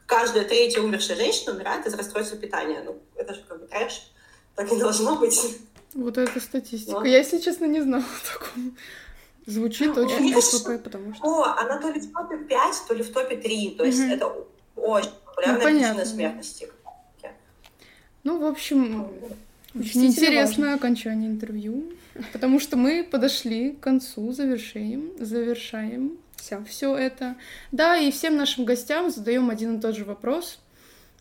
каждая 0.08 0.44
третья 0.44 0.82
умершая 0.82 1.18
женщина 1.18 1.54
умирает 1.54 1.86
из 1.86 1.94
расстройства 1.94 2.36
питания. 2.36 2.82
Ну, 2.84 2.98
это 3.16 3.36
же 3.36 3.44
как 3.48 3.62
бы 3.62 3.68
трэш. 3.68 4.12
Так 4.56 4.72
не 4.72 4.80
должно 4.80 5.18
быть. 5.18 5.40
Вот 5.94 6.18
эта 6.18 6.40
статистика. 6.40 6.98
Вот. 6.98 7.06
Я, 7.06 7.20
если 7.20 7.38
честно, 7.38 7.66
не 7.66 7.82
знала 7.82 8.04
такого. 8.34 8.72
Звучит 9.50 9.96
ну, 9.96 10.04
очень 10.04 10.36
высокое, 10.36 10.78
потому 10.78 11.16
что... 11.16 11.26
О, 11.26 11.56
она 11.58 11.80
то 11.80 11.90
ли 11.90 12.00
в 12.00 12.12
топе 12.12 12.38
5, 12.38 12.84
то 12.88 12.94
ли 12.94 13.02
в 13.02 13.12
топе 13.12 13.36
3. 13.36 13.76
То 13.78 13.84
есть 13.84 14.00
это 14.00 14.32
очень 14.76 15.10
популярная 15.26 15.58
ну, 15.58 15.80
причина 15.80 16.06
смертности. 16.06 16.70
Ну, 18.24 18.38
в 18.38 18.46
общем, 18.46 19.08
очень 19.74 20.06
интересное 20.06 20.76
окончание 20.76 21.32
интервью, 21.32 21.92
потому 22.32 22.60
что 22.60 22.78
мы 22.78 23.04
подошли 23.04 23.72
к 23.72 23.80
концу, 23.80 24.32
завершаем, 24.34 25.14
завершаем 25.20 26.18
все 26.68 26.96
это. 26.96 27.36
Да, 27.72 27.98
и 27.98 28.12
всем 28.12 28.36
нашим 28.36 28.66
гостям 28.66 29.10
задаем 29.10 29.50
один 29.50 29.78
и 29.78 29.82
тот 29.82 29.96
же 29.96 30.06
вопрос. 30.06 30.60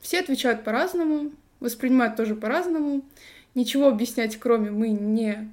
Все 0.02 0.20
отвечают 0.20 0.64
по-разному, 0.64 1.32
воспринимают 1.60 2.16
тоже 2.16 2.34
по-разному. 2.34 3.02
Ничего 3.54 3.88
объяснять, 3.88 4.36
кроме 4.36 4.70
мы 4.70 4.88
не, 4.88 5.50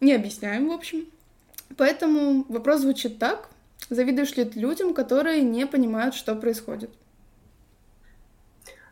не 0.00 0.14
объясняем, 0.14 0.68
в 0.68 0.72
общем. 0.72 1.06
Поэтому 1.76 2.44
вопрос 2.48 2.80
звучит 2.80 3.18
так. 3.18 3.48
Завидуешь 3.90 4.34
ли 4.36 4.44
ты 4.44 4.58
людям, 4.58 4.94
которые 4.94 5.42
не 5.42 5.66
понимают, 5.66 6.14
что 6.14 6.34
происходит? 6.34 6.90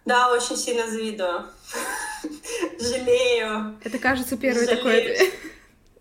Да, 0.05 0.33
очень 0.33 0.57
сильно 0.57 0.91
завидую. 0.91 1.47
Жалею. 2.81 3.79
Это, 3.85 3.99
кажется, 3.99 4.37
первый 4.37 4.67
Жалею. 4.67 4.77
такой 4.77 5.01
ответ. 5.01 5.35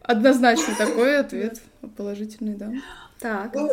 Однозначно 0.02 0.76
такой 0.76 1.20
ответ. 1.20 1.62
Положительный, 1.96 2.56
да. 2.56 2.72
Так. 3.20 3.54
Ну, 3.54 3.68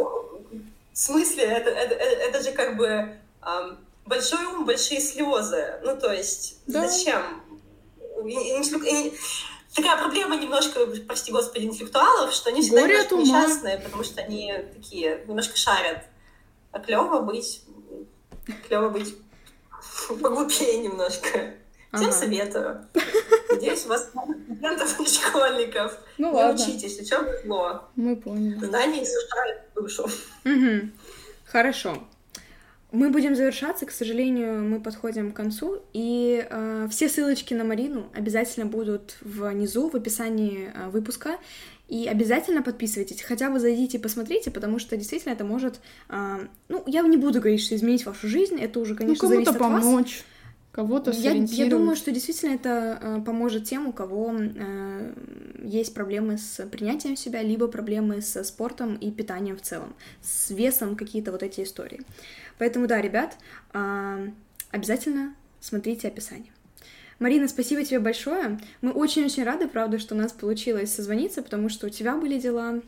в 0.93 0.99
смысле, 0.99 1.45
это, 1.45 1.71
это, 1.71 1.95
это 1.95 2.43
же 2.43 2.53
как 2.53 2.77
бы 2.77 2.87
эм, 2.87 3.79
большой 4.05 4.45
ум, 4.45 4.67
большие 4.67 5.01
слезы. 5.01 5.81
Ну, 5.83 5.97
то 5.97 6.13
есть, 6.13 6.59
да. 6.67 6.87
зачем? 6.87 7.23
Такая 9.79 9.99
проблема 9.99 10.37
немножко, 10.37 10.87
прости 11.07 11.33
господи, 11.33 11.65
интеллектуалов, 11.65 12.33
что 12.33 12.51
они 12.51 12.63
всегда 12.63 12.83
Горе 12.83 12.95
немножко 12.95 13.17
несчастные, 13.17 13.79
потому 13.79 14.05
что 14.05 14.21
они 14.21 14.53
такие 14.75 15.25
немножко 15.27 15.57
шарят. 15.57 16.05
А 16.73 16.81
клево 16.81 17.21
быть, 17.21 17.63
клево 18.67 18.91
быть 18.91 19.15
поглупее 20.21 20.79
немножко. 20.79 21.55
Всем 21.93 22.09
ага. 22.09 22.13
советую. 22.13 22.89
Надеюсь, 23.49 23.87
у 23.87 23.89
вас 23.89 24.11
студентов 24.11 25.01
и 25.01 25.07
школьников. 25.07 25.99
Ну, 26.19 26.33
Не 26.33 26.35
ладно. 26.35 26.63
учитесь, 26.63 27.09
чем 27.09 27.27
зло. 27.45 27.89
Мы 27.97 28.15
поняли. 28.17 28.59
Знания 28.63 29.07
сушают 29.07 29.63
душу. 29.75 30.03
Угу. 30.45 30.91
Хорошо. 31.47 31.97
Мы 32.91 33.11
будем 33.11 33.37
завершаться, 33.37 33.85
к 33.85 33.91
сожалению, 33.91 34.65
мы 34.65 34.81
подходим 34.81 35.33
к 35.33 35.37
концу, 35.37 35.83
и 35.93 36.47
э, 36.49 36.89
все 36.91 37.11
ссылочки 37.11 37.53
на 37.53 37.65
Марину 37.65 38.07
обязательно 38.15 38.65
будут 38.65 39.19
внизу 39.21 39.91
в 39.91 39.97
описании 39.97 40.71
э, 40.75 40.89
выпуска, 40.89 41.37
и 41.89 42.07
обязательно 42.07 42.63
подписывайтесь, 42.63 43.21
хотя 43.21 43.51
бы 43.51 43.61
зайдите 43.61 43.99
и 43.99 44.01
посмотрите, 44.01 44.51
потому 44.51 44.79
что 44.79 44.97
действительно 44.97 45.35
это 45.35 45.45
может, 45.45 45.81
э, 46.09 46.47
ну, 46.69 46.83
я 46.87 47.03
не 47.03 47.19
буду 47.19 47.41
говорить, 47.41 47.63
что 47.63 47.77
изменить 47.77 48.07
вашу 48.07 48.27
жизнь, 48.27 48.59
это 48.59 48.81
уже, 48.81 48.95
конечно, 48.95 49.29
ну, 49.29 49.35
зависит 49.35 49.53
от 49.53 49.59
помочь. 49.59 50.17
вас 50.17 50.25
кого-то 50.79 51.11
я, 51.11 51.33
я 51.33 51.67
думаю, 51.67 51.97
что 51.97 52.13
действительно 52.13 52.55
это 52.55 53.01
э, 53.03 53.21
поможет 53.27 53.65
тем, 53.65 53.89
у 53.89 53.93
кого 53.93 54.33
э, 54.33 55.13
есть 55.65 55.93
проблемы 55.93 56.39
с 56.39 56.65
принятием 56.67 57.17
себя, 57.17 57.43
либо 57.43 57.67
проблемы 57.67 58.23
со 58.23 58.45
спортом 58.45 58.95
и 58.95 59.11
питанием 59.11 59.57
в 59.57 59.63
целом, 59.63 59.97
с 60.23 60.51
весом 60.51 60.95
какие-то 60.95 61.33
вот 61.33 61.43
эти 61.43 61.65
истории. 61.65 62.03
Поэтому 62.59 62.87
да, 62.87 63.01
ребят, 63.01 63.37
обязательно 64.71 65.35
смотрите 65.61 66.09
описание. 66.09 66.53
Марина, 67.19 67.49
спасибо 67.49 67.85
тебе 67.85 67.99
большое. 67.99 68.61
Мы 68.81 68.93
очень-очень 68.93 69.43
рады, 69.43 69.67
правда, 69.67 69.99
что 69.99 70.15
у 70.15 70.19
нас 70.19 70.33
получилось 70.33 70.95
созвониться, 70.95 71.43
потому 71.43 71.69
что 71.69 71.89
у 71.89 71.91
тебя 71.91 72.15
были 72.17 72.39
дела, 72.39 72.81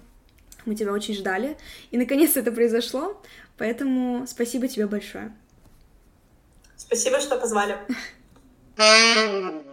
мы 0.66 0.76
тебя 0.76 0.92
очень 0.92 1.14
ждали, 1.14 1.56
и 1.90 1.98
наконец 1.98 2.36
это 2.36 2.52
произошло, 2.52 3.20
поэтому 3.58 4.26
спасибо 4.28 4.68
тебе 4.68 4.86
большое. 4.86 5.34
Спасибо, 6.76 7.20
что 7.20 7.38
позвали. 7.38 7.76